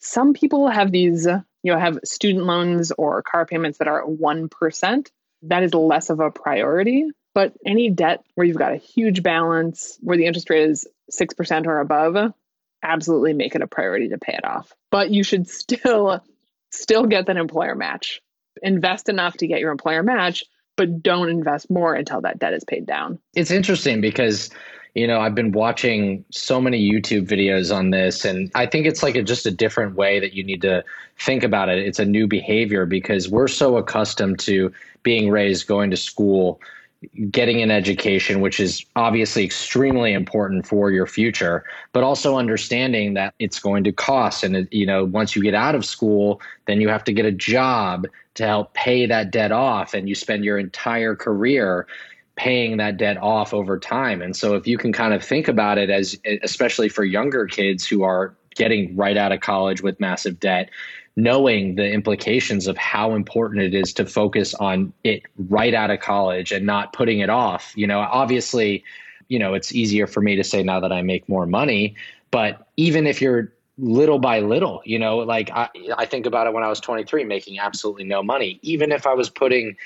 [0.00, 5.10] Some people have these, you know, have student loans or car payments that are 1%.
[5.42, 7.06] That is less of a priority.
[7.34, 11.66] But any debt where you've got a huge balance, where the interest rate is 6%
[11.66, 12.32] or above,
[12.82, 14.72] absolutely make it a priority to pay it off.
[14.90, 16.22] But you should still
[16.78, 18.20] still get that employer match.
[18.62, 20.42] Invest enough to get your employer match,
[20.76, 23.18] but don't invest more until that debt is paid down.
[23.34, 24.50] It's interesting because
[24.94, 29.02] you know i've been watching so many youtube videos on this and i think it's
[29.02, 30.82] like a, just a different way that you need to
[31.18, 35.90] think about it it's a new behavior because we're so accustomed to being raised going
[35.90, 36.58] to school
[37.30, 43.32] getting an education which is obviously extremely important for your future but also understanding that
[43.38, 46.88] it's going to cost and you know once you get out of school then you
[46.88, 50.58] have to get a job to help pay that debt off and you spend your
[50.58, 51.86] entire career
[52.38, 54.22] paying that debt off over time.
[54.22, 57.84] And so if you can kind of think about it as especially for younger kids
[57.84, 60.70] who are getting right out of college with massive debt,
[61.18, 65.98] knowing the implications of how important it is to focus on it right out of
[65.98, 67.72] college and not putting it off.
[67.74, 68.84] You know, obviously,
[69.26, 71.96] you know, it's easier for me to say now that I make more money,
[72.30, 76.52] but even if you're little by little, you know, like I, I think about it
[76.52, 79.76] when I was 23 making absolutely no money, even if I was putting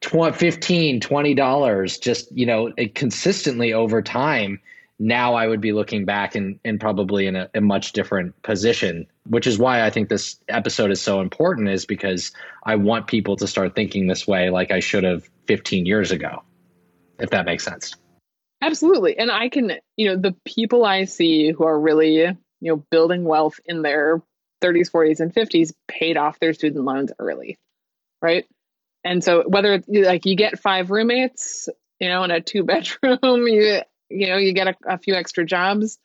[0.00, 4.58] 20, 15 20 dollars just you know eh, consistently over time
[4.98, 9.06] now i would be looking back and, and probably in a, a, much different position
[9.30, 12.32] which is why i think this episode is so important is because
[12.64, 16.42] i want people to start thinking this way like i should have 15 years ago
[17.18, 17.94] if that makes sense.
[18.62, 19.18] Absolutely.
[19.18, 23.24] And i can you know the people i see who are really you know building
[23.24, 24.22] wealth in their
[24.62, 27.58] 30s 40s and 50s paid off their student loans early
[28.22, 28.44] right?
[29.02, 31.68] And so whether like you get five roommates
[32.00, 35.44] you know in a two bedroom you you know you get a, a few extra
[35.44, 35.98] jobs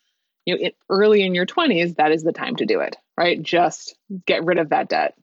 [0.44, 3.42] you know it, early in your 20s that is the time to do it right
[3.42, 5.14] just get rid of that debt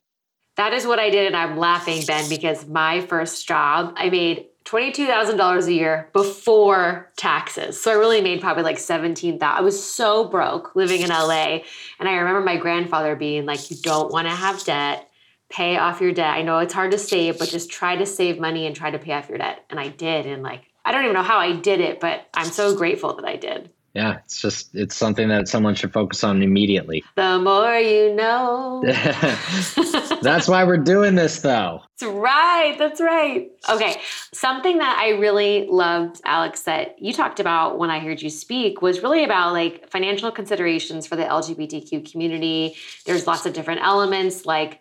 [0.58, 4.48] that is what i did and i'm laughing ben because my first job i made
[4.66, 7.82] $22,000 a year before taxes.
[7.82, 9.44] So I really made probably like 17,000.
[9.44, 11.60] I was so broke living in LA.
[12.00, 15.10] And I remember my grandfather being like, you don't want to have debt
[15.54, 16.34] pay off your debt.
[16.34, 18.98] I know it's hard to save, but just try to save money and try to
[18.98, 19.64] pay off your debt.
[19.70, 20.26] And I did.
[20.26, 23.26] And like, I don't even know how I did it, but I'm so grateful that
[23.26, 23.70] I did.
[23.94, 27.04] Yeah, it's just it's something that someone should focus on immediately.
[27.16, 28.82] The more you know.
[30.24, 31.82] that's why we're doing this though.
[32.00, 32.76] That's right.
[32.80, 33.52] That's right.
[33.70, 34.02] Okay.
[34.34, 38.82] Something that I really loved, Alex, that you talked about when I heard you speak
[38.82, 42.76] was really about like financial considerations for the LGBTQ community.
[43.06, 44.80] There's lots of different elements like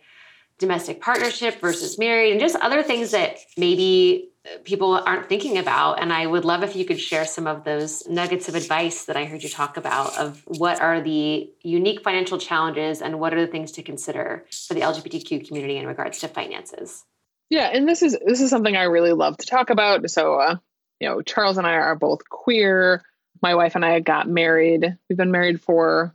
[0.57, 4.32] domestic partnership versus married and just other things that maybe
[4.64, 8.07] people aren't thinking about and i would love if you could share some of those
[8.09, 12.38] nuggets of advice that i heard you talk about of what are the unique financial
[12.38, 16.28] challenges and what are the things to consider for the lgbtq community in regards to
[16.28, 17.05] finances
[17.50, 20.57] yeah and this is this is something i really love to talk about so uh,
[21.00, 23.02] you know charles and i are both queer
[23.42, 26.12] my wife and i got married we've been married for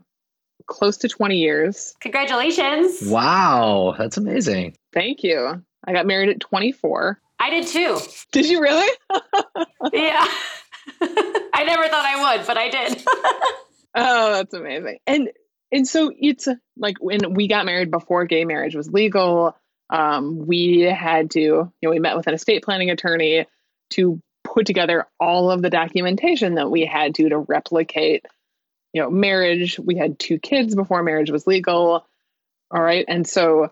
[0.67, 1.95] close to 20 years.
[2.01, 3.01] Congratulations.
[3.03, 4.75] Wow, that's amazing.
[4.93, 5.63] Thank you.
[5.85, 7.19] I got married at 24.
[7.39, 7.99] I did too.
[8.31, 8.91] Did you really?
[9.93, 10.25] yeah.
[11.01, 13.03] I never thought I would, but I did.
[13.95, 14.99] oh, that's amazing.
[15.05, 15.29] And
[15.71, 16.47] and so it's
[16.77, 19.55] like when we got married before gay marriage was legal,
[19.89, 23.45] um, we had to, you know, we met with an estate planning attorney
[23.91, 28.25] to put together all of the documentation that we had to to replicate,
[28.93, 29.77] you know, marriage.
[29.77, 32.05] We had two kids before marriage was legal.
[32.71, 33.05] All right.
[33.07, 33.71] And so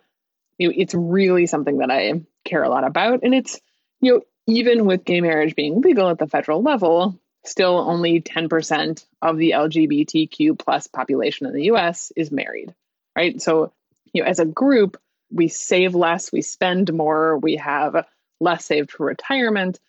[0.58, 3.22] you know, it's really something that I care a lot about.
[3.24, 3.60] And it's,
[4.00, 9.06] you know, even with gay marriage being legal at the federal level, still only 10%
[9.22, 12.74] of the LGBTQ plus population in the US is married,
[13.16, 13.42] right?
[13.42, 13.74] So,
[14.14, 14.98] you know, as a group,
[15.32, 18.06] we save less, we spend more, we have
[18.40, 19.80] less saved for retirement.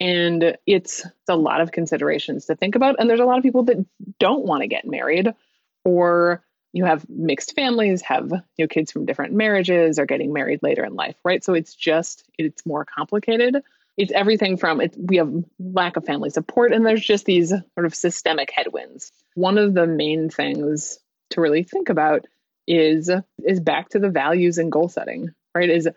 [0.00, 2.96] And it's, it's a lot of considerations to think about.
[2.98, 3.84] And there's a lot of people that
[4.18, 5.34] don't want to get married
[5.84, 10.62] or you have mixed families, have you know kids from different marriages, are getting married
[10.62, 11.42] later in life, right?
[11.42, 13.62] So it's just it's more complicated.
[13.96, 17.86] It's everything from it, we have lack of family support, and there's just these sort
[17.86, 19.10] of systemic headwinds.
[19.34, 21.00] One of the main things
[21.30, 22.26] to really think about
[22.66, 23.10] is
[23.44, 25.68] is back to the values and goal setting, right?
[25.68, 25.88] Is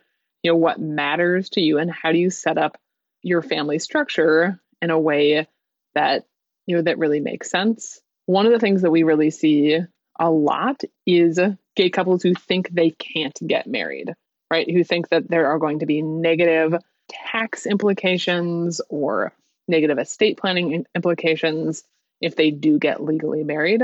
[0.41, 2.77] you know what matters to you, and how do you set up
[3.21, 5.47] your family structure in a way
[5.93, 6.25] that
[6.65, 7.99] you know that really makes sense.
[8.25, 9.79] One of the things that we really see
[10.19, 11.39] a lot is
[11.76, 14.13] gay couples who think they can't get married,
[14.52, 14.69] right?
[14.69, 16.76] Who think that there are going to be negative
[17.10, 19.34] tax implications or
[19.67, 21.84] negative estate planning implications
[22.19, 23.82] if they do get legally married.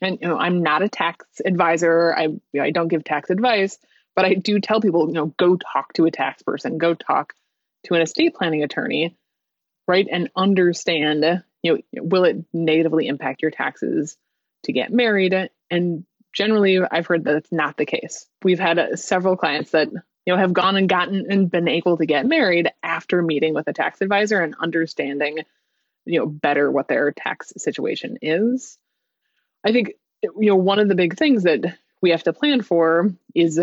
[0.00, 2.14] And you know, I'm not a tax advisor.
[2.14, 3.78] I you know, I don't give tax advice,
[4.14, 7.32] but I do tell people, you know, go talk to a tax person, go talk
[7.84, 9.16] to an estate planning attorney,
[9.88, 10.06] right?
[10.10, 14.16] And understand, you know, will it negatively impact your taxes
[14.64, 15.50] to get married.
[15.70, 18.26] And generally, I've heard that it's not the case.
[18.42, 21.96] We've had uh, several clients that you know have gone and gotten and been able
[21.96, 25.38] to get married after meeting with a tax advisor and understanding
[26.04, 28.78] you know better what their tax situation is.
[29.64, 29.92] I think
[30.22, 33.60] you know one of the big things that we have to plan for is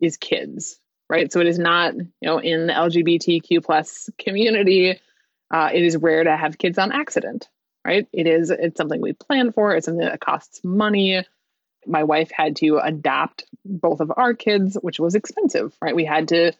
[0.00, 1.32] is kids, right?
[1.32, 4.98] So it is not you know in the LGBTQ plus community.
[5.50, 7.48] Uh, it is rare to have kids on accident,
[7.84, 8.06] right?
[8.12, 11.24] It is, it's something we plan for, it's something that costs money.
[11.86, 15.96] My wife had to adopt both of our kids, which was expensive, right?
[15.96, 16.52] We had to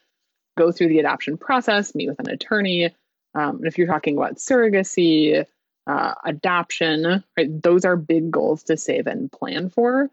[0.57, 2.87] go through the adoption process, meet with an attorney.
[3.35, 5.45] Um, and if you're talking about surrogacy,
[5.87, 10.11] uh, adoption, right, those are big goals to save and plan for.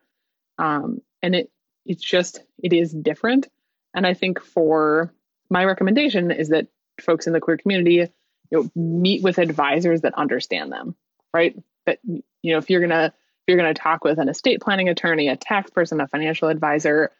[0.58, 1.52] Um, and it
[1.86, 3.48] it's just it is different.
[3.94, 5.14] And I think for
[5.50, 6.68] my recommendation is that
[7.02, 8.08] folks in the queer community
[8.52, 10.96] you know meet with advisors that understand them
[11.34, 11.56] right?
[11.86, 15.28] But you know if you're gonna if you're gonna talk with an estate planning attorney
[15.28, 17.12] a tax person a financial advisor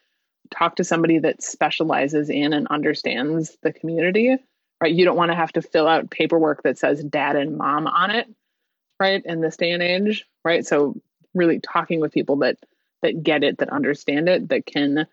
[0.50, 4.38] talk to somebody that specializes in and understands the community
[4.82, 4.94] right?
[4.94, 8.12] You don't want to have to fill out paperwork that says dad and mom on
[8.12, 8.28] it
[9.00, 10.66] right in this day and age right?
[10.66, 11.00] So
[11.34, 12.58] really talking with people that
[13.04, 15.08] that get it that understand it that can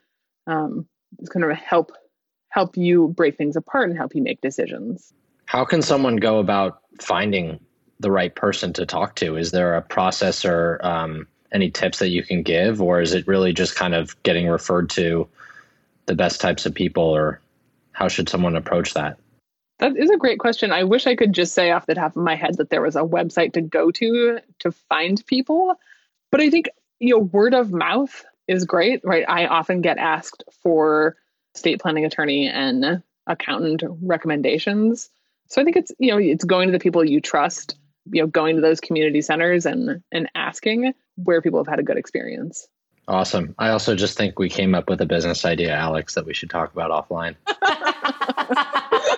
[0.46, 0.86] um,
[1.30, 1.92] kind of help
[2.48, 5.12] help you break things apart and help you make decisions
[5.54, 7.60] how can someone go about finding
[8.00, 9.36] the right person to talk to?
[9.36, 13.28] Is there a process or um, any tips that you can give, or is it
[13.28, 15.28] really just kind of getting referred to
[16.06, 17.40] the best types of people, or
[17.92, 19.16] how should someone approach that?
[19.78, 20.72] That is a great question.
[20.72, 22.96] I wish I could just say off the top of my head that there was
[22.96, 25.76] a website to go to to find people,
[26.32, 29.24] but I think you know word of mouth is great, right?
[29.28, 31.14] I often get asked for
[31.54, 35.10] state planning attorney and accountant recommendations
[35.48, 37.76] so I think it's you know it's going to the people you trust,
[38.10, 41.82] you know, going to those community centers and and asking where people have had a
[41.82, 42.68] good experience.
[43.06, 43.54] Awesome.
[43.58, 46.48] I also just think we came up with a business idea, Alix, that we should
[46.48, 47.36] talk about offline.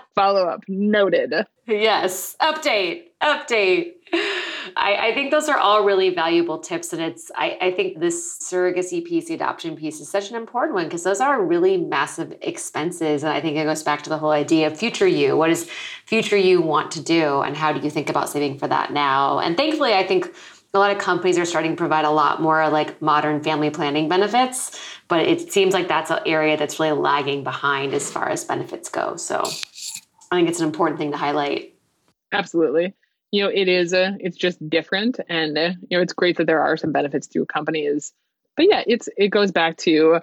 [0.15, 0.65] Follow up.
[0.67, 1.33] Noted.
[1.67, 2.37] Yes.
[2.41, 3.05] Update.
[3.23, 3.93] Update.
[4.75, 6.93] I, I, think those are all really valuable tips.
[6.93, 10.75] And it's, I, I think this surrogacy piece, the adoption piece is such an important
[10.75, 13.23] one because those are really massive expenses.
[13.23, 15.37] And I think it goes back to the whole idea of future you.
[15.37, 15.69] What does
[16.07, 17.41] future you want to do?
[17.41, 19.39] And how do you think about saving for that now?
[19.39, 20.35] And thankfully, I think
[20.75, 24.09] a lot of companies are starting to provide a lot more like modern family planning
[24.09, 28.45] benefits, but it seems like that's an area that's really lagging behind as far as
[28.45, 29.17] benefits go.
[29.17, 29.43] So
[30.31, 31.75] I think it's an important thing to highlight.
[32.33, 32.93] Absolutely
[33.37, 35.21] you know it is a it's just different.
[35.29, 38.13] And uh, you know it's great that there are some benefits to companies
[38.57, 40.23] but yeah it's it goes back to you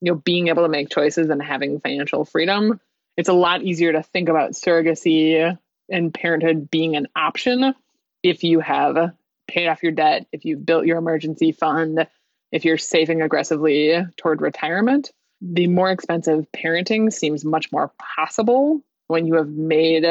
[0.00, 2.80] know being able to make choices and having financial freedom.
[3.16, 5.56] It's a lot easier to think about surrogacy
[5.90, 7.74] and parenthood being an option
[8.22, 9.12] if you have
[9.46, 12.06] paid off your debt if you've built your emergency fund
[12.52, 15.10] if you're saving aggressively toward retirement.
[15.40, 20.04] The more expensive parenting seems much more possible when you have made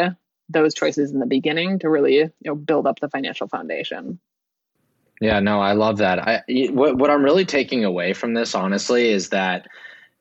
[0.53, 4.19] those choices in the beginning to really you know build up the financial foundation.
[5.21, 6.19] Yeah, no, I love that.
[6.19, 9.67] I what what I'm really taking away from this honestly is that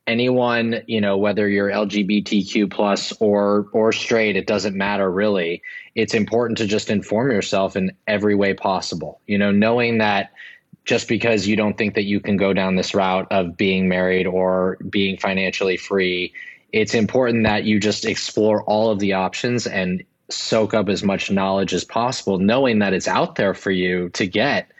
[0.06, 5.62] anyone, you know, whether you're LGBTQ plus or or straight, it doesn't matter really.
[5.94, 9.20] It's important to just inform yourself in every way possible.
[9.26, 10.32] You know, knowing that
[10.84, 14.26] just because you don't think that you can go down this route of being married
[14.26, 16.32] or being financially free,
[16.72, 20.02] it's important that you just explore all of the options and
[20.32, 24.26] soak up as much knowledge as possible, knowing that it's out there for you to
[24.26, 24.70] get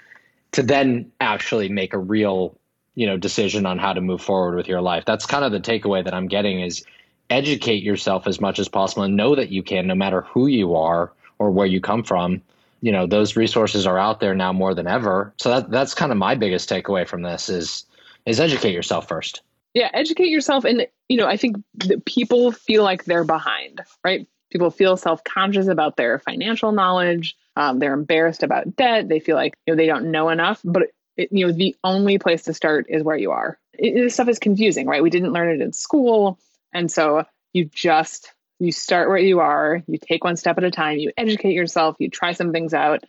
[0.52, 2.56] to then actually make a real,
[2.94, 5.04] you know, decision on how to move forward with your life.
[5.04, 6.84] That's kind of the takeaway that I'm getting is
[7.30, 10.74] educate yourself as much as possible and know that you can no matter who you
[10.76, 12.42] are or where you come from.
[12.82, 15.32] You know, those resources are out there now more than ever.
[15.38, 17.84] So that that's kind of my biggest takeaway from this is
[18.26, 19.42] is educate yourself first.
[19.74, 24.26] Yeah, educate yourself and you know, I think that people feel like they're behind, right?
[24.52, 27.36] People feel self conscious about their financial knowledge.
[27.56, 29.08] Um, they're embarrassed about debt.
[29.08, 30.60] They feel like you know they don't know enough.
[30.62, 33.58] But it, you know the only place to start is where you are.
[33.72, 35.02] It, this stuff is confusing, right?
[35.02, 36.38] We didn't learn it in school,
[36.70, 37.24] and so
[37.54, 39.82] you just you start where you are.
[39.86, 40.98] You take one step at a time.
[40.98, 41.96] You educate yourself.
[41.98, 43.04] You try some things out.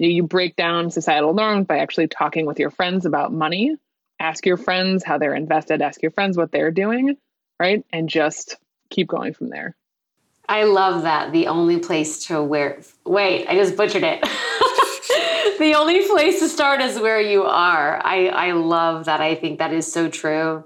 [0.00, 3.76] You, you break down societal norms by actually talking with your friends about money.
[4.18, 5.82] Ask your friends how they're invested.
[5.82, 7.16] Ask your friends what they're doing,
[7.60, 7.84] right?
[7.92, 8.56] And just
[8.90, 9.76] keep going from there.
[10.50, 11.30] I love that.
[11.30, 14.20] The only place to where, wait, I just butchered it.
[15.60, 18.04] the only place to start is where you are.
[18.04, 19.20] I, I love that.
[19.20, 20.64] I think that is so true.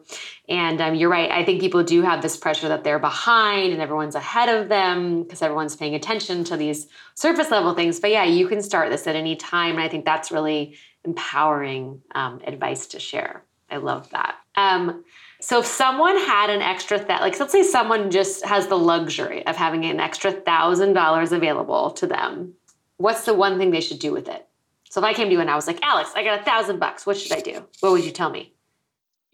[0.48, 1.30] And um, you're right.
[1.30, 5.22] I think people do have this pressure that they're behind and everyone's ahead of them
[5.22, 8.00] because everyone's paying attention to these surface level things.
[8.00, 9.72] But yeah, you can start this at any time.
[9.72, 13.42] And I think that's really empowering um, advice to share.
[13.70, 14.36] I love that.
[14.56, 15.04] Um,
[15.44, 19.46] so if someone had an extra that, like let's say someone just has the luxury
[19.46, 22.54] of having an extra thousand dollars available to them,
[22.96, 24.48] what's the one thing they should do with it?
[24.88, 26.78] So if I came to you and I was like, Alix, I got a thousand
[26.78, 27.62] bucks, what should I do?
[27.80, 28.54] What would you tell me?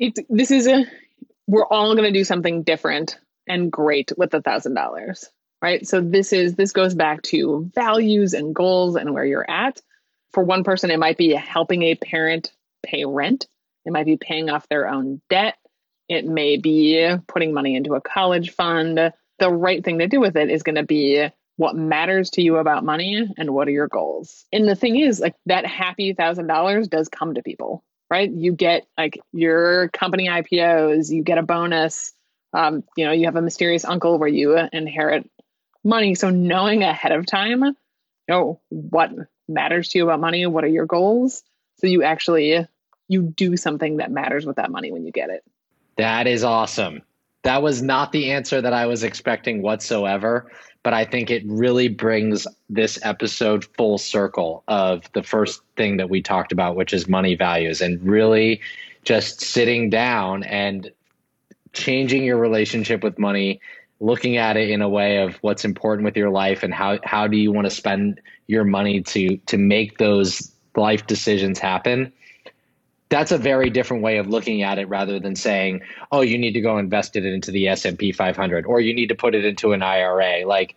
[0.01, 0.85] It's this is a
[1.47, 5.29] we're all going to do something different and great with a thousand dollars,
[5.63, 5.87] right?
[5.87, 9.81] So this is this goes back to values and goals and where you're at.
[10.33, 12.51] For one person, it might be helping a parent
[12.83, 13.47] pay rent.
[13.85, 15.55] It might be paying off their own debt.
[16.11, 18.99] It may be putting money into a college fund.
[19.39, 22.57] The right thing to do with it is going to be what matters to you
[22.57, 24.45] about money and what are your goals.
[24.53, 28.29] And the thing is, like that happy thousand dollars does come to people, right?
[28.29, 32.13] You get like your company IPOs, you get a bonus.
[32.53, 35.31] Um, you know, you have a mysterious uncle where you inherit
[35.85, 36.17] money.
[36.17, 37.75] So knowing ahead of time, you
[38.29, 39.13] know what
[39.47, 41.45] matters to you about money, what are your goals,
[41.77, 42.67] so you actually
[43.07, 45.45] you do something that matters with that money when you get it.
[46.01, 47.03] That is awesome.
[47.43, 50.51] That was not the answer that I was expecting whatsoever,
[50.83, 56.09] but I think it really brings this episode full circle of the first thing that
[56.09, 58.63] we talked about, which is money values, and really
[59.05, 60.91] just sitting down and
[61.75, 63.61] changing your relationship with money,
[64.01, 67.27] looking at it in a way of what's important with your life and how how
[67.27, 72.11] do you want to spend your money to to make those life decisions happen
[73.11, 76.53] that's a very different way of looking at it rather than saying oh you need
[76.53, 79.73] to go invest it into the s&p 500 or you need to put it into
[79.73, 80.75] an ira like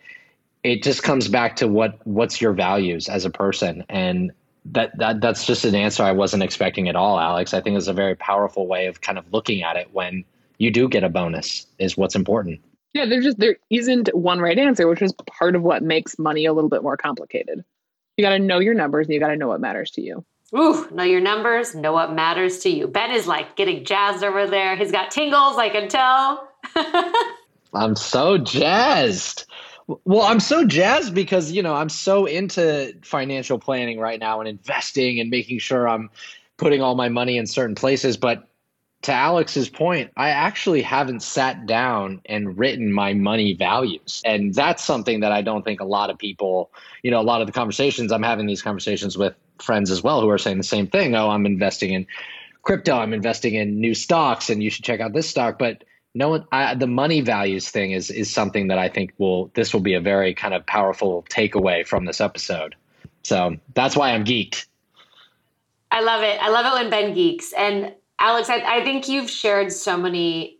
[0.64, 3.84] it just comes back to what what's your values as a person.
[3.88, 4.32] And
[4.64, 7.52] that, that that's just an answer i wasn't expecting at all alix.
[7.52, 10.24] I think it's a very powerful way of kind of looking at it when
[10.56, 12.60] you do get a bonus is what's important.
[12.94, 16.46] Yeah there's just there isn't one right answer which is part of what makes money
[16.46, 17.62] a little bit more complicated.
[18.16, 20.24] You got to know your numbers and you got to know what matters to you
[20.56, 22.86] Ooh, know your numbers, know what matters to you.
[22.86, 24.76] Ben is like getting jazzed over there.
[24.76, 26.48] He's got tingles, I can tell.
[27.74, 29.46] I'm so jazzed.
[29.86, 34.48] Well, I'm so jazzed because, you know, I'm so into financial planning right now and
[34.48, 36.08] investing and making sure I'm
[36.56, 38.16] putting all my money in certain places.
[38.16, 38.48] But
[39.02, 44.22] to Alix's point, I actually haven't sat down and written my money values.
[44.24, 46.70] And that's something that I don't think a lot of people,
[47.02, 50.20] you know, a lot of the conversations I'm having these conversations with friends as well
[50.20, 51.14] who are saying the same thing.
[51.14, 52.06] Oh, I'm investing in
[52.62, 52.96] crypto.
[52.96, 55.58] I'm investing in new stocks, and you should check out this stock.
[55.58, 55.84] But
[56.14, 59.80] no, I, the money values thing is is something that I think will this will
[59.80, 62.74] be a very kind of powerful takeaway from this episode.
[63.22, 64.66] So that's why I'm geeked.
[65.90, 66.42] I love it.
[66.42, 67.52] I love it when Ben geeks.
[67.52, 70.58] And Alix, I, I think you've shared so many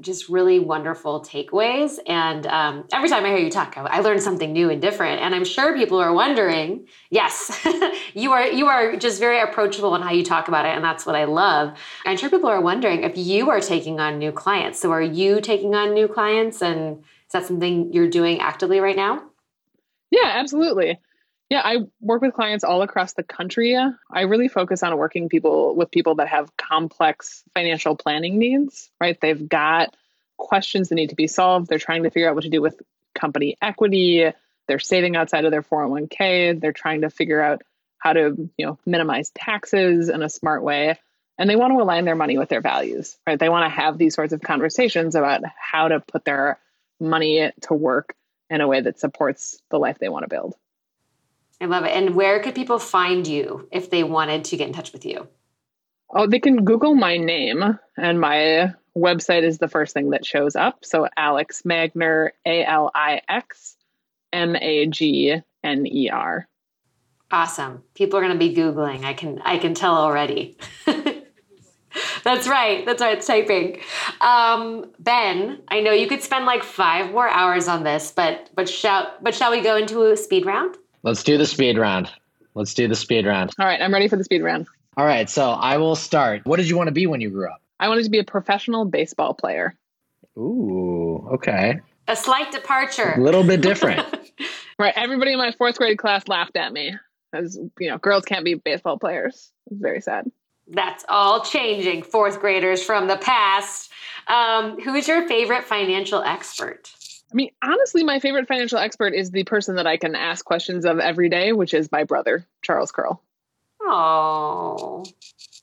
[0.00, 1.98] just really wonderful takeaways.
[2.06, 5.22] And um, every time I hear you talk, I, I learn something new and different.
[5.22, 6.86] And I'm sure people are wondering.
[7.10, 7.66] Yes,
[8.14, 8.46] you are.
[8.46, 11.24] You are just very approachable in how you talk about it, and that's what I
[11.24, 11.76] love.
[12.04, 14.78] I'm sure people are wondering if you are taking on new clients.
[14.80, 18.96] So, are you taking on new clients, and is that something you're doing actively right
[18.96, 19.22] now?
[20.10, 20.98] Yeah, absolutely.
[21.48, 23.76] Yeah, I work with clients all across the country.
[23.76, 29.16] I really focus on working people with people that have complex financial planning needs, right?
[29.20, 29.94] They've got
[30.38, 31.68] questions that need to be solved.
[31.68, 32.80] They're trying to figure out what to do with
[33.14, 34.28] company equity.
[34.66, 36.60] They're saving outside of their 401k.
[36.60, 37.62] They're trying to figure out
[37.98, 40.98] how to, you know, minimize taxes in a smart way.
[41.38, 43.38] And they want to align their money with their values, right?
[43.38, 46.58] They want to have these sorts of conversations about how to put their
[46.98, 48.14] money to work
[48.50, 50.54] in a way that supports the life they want to build.
[51.60, 51.90] I love it.
[51.90, 55.28] And where could people find you if they wanted to get in touch with you?
[56.10, 60.54] Oh, they can Google my name, and my website is the first thing that shows
[60.54, 60.84] up.
[60.84, 63.76] So Alix Magner, A L I X
[64.32, 66.48] M A G N E R.
[67.30, 67.82] Awesome.
[67.94, 69.04] People are going to be googling.
[69.04, 70.56] I can I can tell already.
[72.24, 72.84] That's right.
[72.84, 73.16] That's right.
[73.16, 73.80] It's typing.
[74.20, 78.68] Um, ben, I know you could spend like five more hours on this, but but
[78.68, 80.76] shall but shall we go into a speed round?
[81.06, 82.10] Let's do the speed round.
[82.56, 83.54] Let's do the speed round.
[83.60, 84.66] All right, I'm ready for the speed round.
[84.96, 86.44] All right, so I will start.
[86.44, 87.62] What did you want to be when you grew up?
[87.78, 89.76] I wanted to be a professional baseball player.
[90.36, 91.78] Ooh, okay.
[92.08, 93.12] A slight departure.
[93.16, 94.04] A little bit different.
[94.80, 94.92] right.
[94.96, 96.96] Everybody in my fourth grade class laughed at me
[97.32, 99.52] as you know, girls can't be baseball players.
[99.70, 100.28] It's very sad.
[100.66, 103.92] That's all changing, fourth graders from the past.
[104.26, 106.90] Um, who is your favorite financial expert?
[107.32, 110.84] I mean, honestly, my favorite financial expert is the person that I can ask questions
[110.84, 113.20] of every day, which is my brother, Charles Kurl.
[113.80, 115.04] Oh,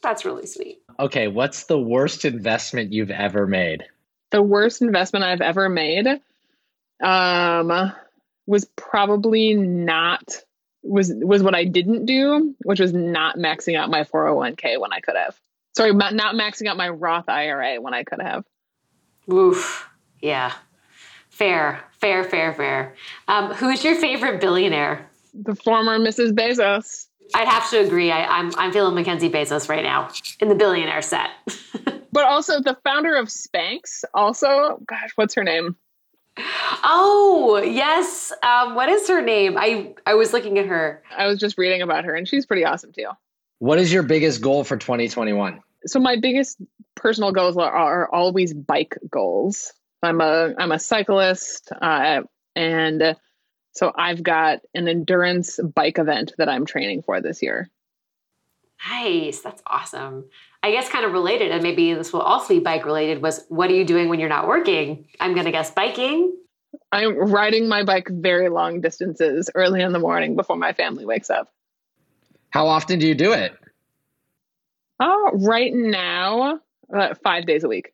[0.02, 0.82] that's really sweet.
[1.00, 3.84] Okay, what's the worst investment you've ever made?
[4.32, 6.08] The worst investment I've ever made
[7.02, 7.94] um,
[8.46, 10.24] was probably not
[10.84, 15.00] was was what I didn't do, which was not maxing out my 401k when I
[15.00, 15.40] could have.
[15.76, 18.46] Sorry, not maxing out my Roth IRA when I could have.
[19.32, 19.90] Oof.
[20.22, 20.54] Yeah.
[21.34, 22.96] Fair, fair, fair, fair.
[23.28, 25.10] Um, who's your favorite billionaire?
[25.34, 26.32] The former Mrs.
[26.34, 27.08] Bezos.
[27.34, 28.12] I'd have to agree.
[28.12, 31.32] I, am I'm, I'm feeling Mackenzie Bezos right now in the billionaire set.
[32.12, 34.04] but also the founder of Spanx.
[34.14, 35.76] Also, gosh, what's her name?
[36.84, 38.32] Oh yes.
[38.44, 39.58] Um, what is her name?
[39.58, 41.02] I I was looking at her.
[41.16, 43.10] I was just reading about her, and she's pretty awesome too.
[43.58, 45.62] What is your biggest goal for 2021?
[45.86, 46.60] So my biggest
[46.96, 49.74] personal goals are, are always bike goals.
[50.04, 52.22] I'm a I'm a cyclist, uh,
[52.56, 53.16] and
[53.72, 57.70] so I've got an endurance bike event that I'm training for this year.
[58.90, 60.26] Nice, that's awesome.
[60.62, 63.22] I guess kind of related, and maybe this will also be bike related.
[63.22, 65.08] Was what are you doing when you're not working?
[65.20, 66.36] I'm gonna guess biking.
[66.92, 71.30] I'm riding my bike very long distances early in the morning before my family wakes
[71.30, 71.52] up.
[72.50, 73.54] How often do you do it?
[75.00, 76.60] Oh, right now,
[76.94, 77.93] uh, five days a week.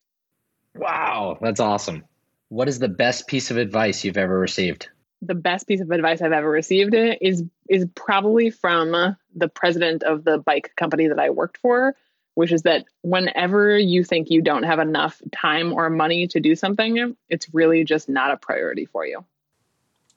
[0.79, 2.05] Wow, that's awesome.
[2.47, 4.89] What is the best piece of advice you've ever received?
[5.21, 10.23] The best piece of advice I've ever received is is probably from the president of
[10.23, 11.95] the bike company that I worked for,
[12.35, 16.55] which is that whenever you think you don't have enough time or money to do
[16.55, 19.25] something, it's really just not a priority for you.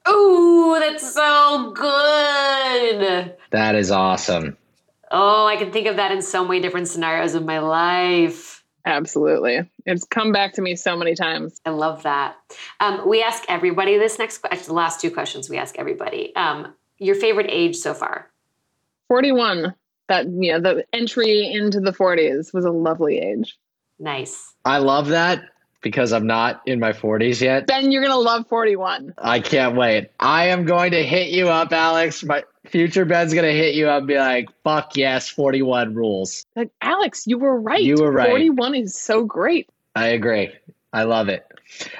[0.05, 3.35] Oh, that's so good.
[3.51, 4.57] That is awesome.
[5.11, 8.52] Oh, I can think of that in so many different scenarios of my life.
[8.85, 9.69] Absolutely.
[9.85, 11.59] It's come back to me so many times.
[11.65, 12.35] I love that.
[12.79, 16.35] Um, we ask everybody this next, question, the last two questions we ask everybody.
[16.35, 18.29] Um, your favorite age so far?
[19.07, 19.73] 41.
[20.09, 23.57] That, yeah, the entry into the 40s was a lovely age.
[23.99, 24.53] Nice.
[24.65, 25.43] I love that
[25.81, 27.67] because I'm not in my 40s yet.
[27.67, 29.13] Ben, you're going to love 41.
[29.17, 30.09] I can't wait.
[30.19, 32.23] I am going to hit you up, Alix.
[32.23, 32.43] My
[32.73, 36.43] future Ben's going to hit you up and be like, fuck yes, 41 rules.
[36.55, 37.83] Like, Alix, you were right.
[37.83, 38.27] You were right.
[38.27, 39.69] 41 is so great.
[39.95, 40.51] I agree.
[40.91, 41.45] I love it.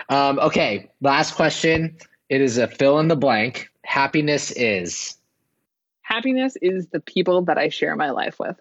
[0.10, 1.96] Um, okay, last question.
[2.28, 3.70] It is a fill in the blank.
[3.86, 5.16] Happiness is.
[6.02, 8.60] Happiness is the people that I share my life with.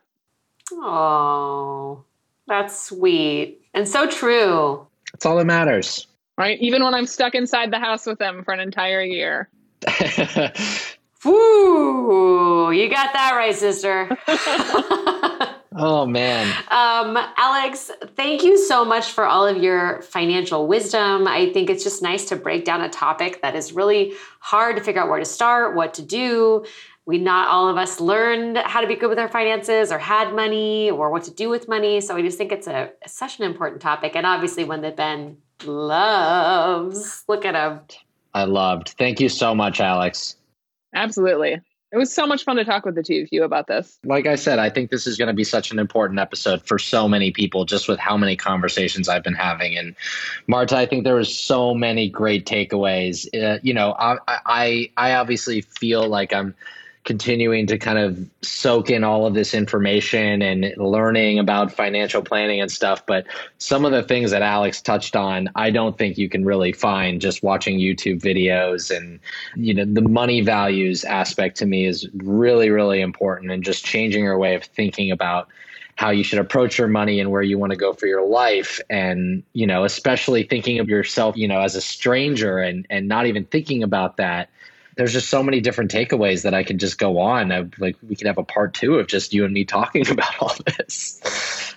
[0.70, 2.04] Oh,
[2.46, 4.86] that's sweet and so true.
[5.14, 6.06] That's all that matters.
[6.36, 6.60] Right?
[6.60, 9.48] Even when I'm stuck inside the house with them for an entire year.
[11.24, 12.72] Woo!
[12.72, 14.08] You got that right, sister.
[15.76, 16.46] oh man.
[16.70, 21.26] Um, Alix, thank you so much for all of your financial wisdom.
[21.26, 24.82] I think it's just nice to break down a topic that is really hard to
[24.82, 26.64] figure out where to start, what to do.
[27.04, 30.34] We not all of us learned how to be good with our finances or had
[30.34, 32.00] money or what to do with money.
[32.00, 34.14] So I just think it's a such an important topic.
[34.14, 37.24] And obviously one that Ben loves.
[37.28, 37.80] Look at him.
[38.34, 38.90] I loved.
[38.98, 40.36] Thank you so much, Alix.
[40.94, 41.60] Absolutely.
[41.92, 43.98] It was so much fun to talk with the two of you about this.
[44.02, 46.78] Like I said, I think this is going to be such an important episode for
[46.78, 49.76] so many people, just with how many conversations I've been having.
[49.76, 49.94] And
[50.46, 53.26] Marta, I think there was so many great takeaways.
[53.34, 56.54] Uh, you know, I, I I obviously feel like I'm
[57.04, 62.60] continuing to kind of soak in all of this information and learning about financial planning
[62.60, 63.04] and stuff.
[63.06, 63.26] But
[63.58, 67.20] some of the things that Alix touched on, I don't think you can really find
[67.20, 68.96] just watching YouTube videos.
[68.96, 69.18] And,
[69.56, 74.22] you know, the money values aspect to me is really, really important and just changing
[74.22, 75.48] your way of thinking about
[75.96, 78.80] how you should approach your money and where you want to go for your life
[78.88, 83.26] and you know especially thinking of yourself you know as a stranger and and not
[83.26, 84.48] even thinking about that
[84.96, 87.52] there's just so many different takeaways that I can just go on.
[87.52, 90.38] I, like we could have a part two of just you and me talking about
[90.40, 91.74] all this.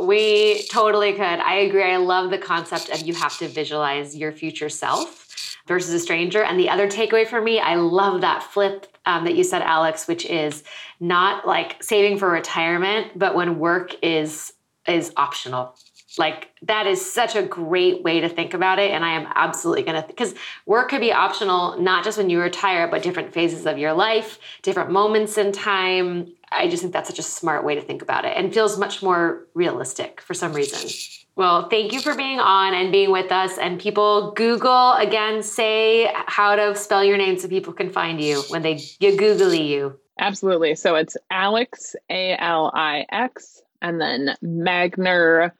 [0.00, 1.22] We totally could.
[1.22, 1.84] I agree.
[1.84, 6.42] I love the concept of you have to visualize your future self versus a stranger.
[6.42, 10.08] And the other takeaway for me, I love that flip um, that you said, Alix,
[10.08, 10.64] which is
[11.00, 14.52] not like saving for retirement, but when work is
[14.88, 15.76] is optional
[16.18, 19.82] like that is such a great way to think about it and i am absolutely
[19.82, 20.34] going to because
[20.66, 24.38] work could be optional not just when you retire but different phases of your life
[24.62, 26.32] different moments in time.
[26.50, 29.02] I just think that's such a smart way to think about it and feels much
[29.02, 30.90] more realistic for some reason.
[31.34, 36.12] Well thank you for being on and being with us and people google again say
[36.26, 39.98] how to spell your name so people can find you when they you googly you.
[40.18, 40.74] Absolutely.
[40.74, 45.52] So it's alix a-l-i-x and then magner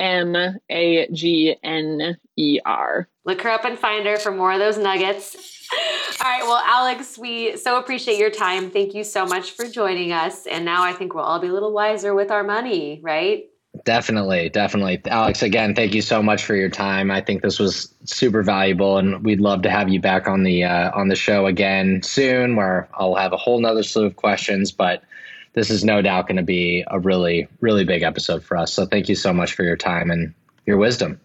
[0.00, 0.36] M
[0.70, 3.08] A G N E R.
[3.24, 5.36] Look her up and find her for more of those nuggets.
[6.24, 6.42] All right.
[6.42, 8.70] Well, Alix, we so appreciate your time.
[8.70, 10.46] Thank you so much for joining us.
[10.46, 13.46] And now I think we'll all be a little wiser with our money, right?
[13.84, 15.00] Definitely, definitely.
[15.06, 17.10] Alix, again, thank you so much for your time.
[17.10, 20.64] I think this was super valuable and we'd love to have you back on the
[20.64, 24.72] uh, on the show again soon where I'll have a whole nother slew of questions,
[24.72, 25.02] but
[25.56, 28.72] this is no doubt going to be a really, really big episode for us.
[28.72, 30.34] So thank you so much for your time and
[30.66, 31.18] your wisdom.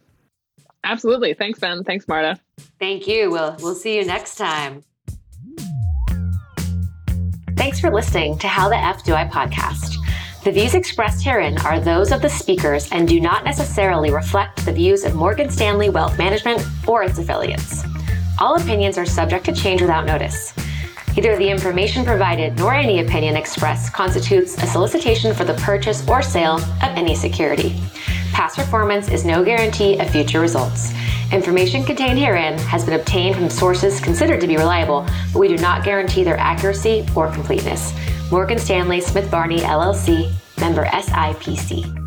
[0.86, 1.34] Absolutely.
[1.34, 1.84] Thanks, Ben.
[1.84, 2.40] Thanks, Marta.
[2.80, 3.30] Thank you.
[3.30, 4.84] We'll, we'll see you next time.
[7.58, 9.98] Thanks for listening to How the F Do I podcast.
[10.44, 14.72] The views expressed herein are those of the speakers and do not necessarily reflect the
[14.72, 17.84] views of Morgan Stanley Wealth Management or its affiliates.
[18.40, 20.54] All opinions are subject to change without notice.
[21.18, 26.22] Either the information provided nor any opinion expressed constitutes a solicitation for the purchase or
[26.22, 27.76] sale of any security.
[28.32, 30.94] Past performance is no guarantee of future results.
[31.32, 35.58] Information contained herein has been obtained from sources considered to be reliable, but we do
[35.58, 37.94] not guarantee their accuracy or completeness.
[38.32, 42.01] Morgan Stanley Smith Barney LLC, member SIPC.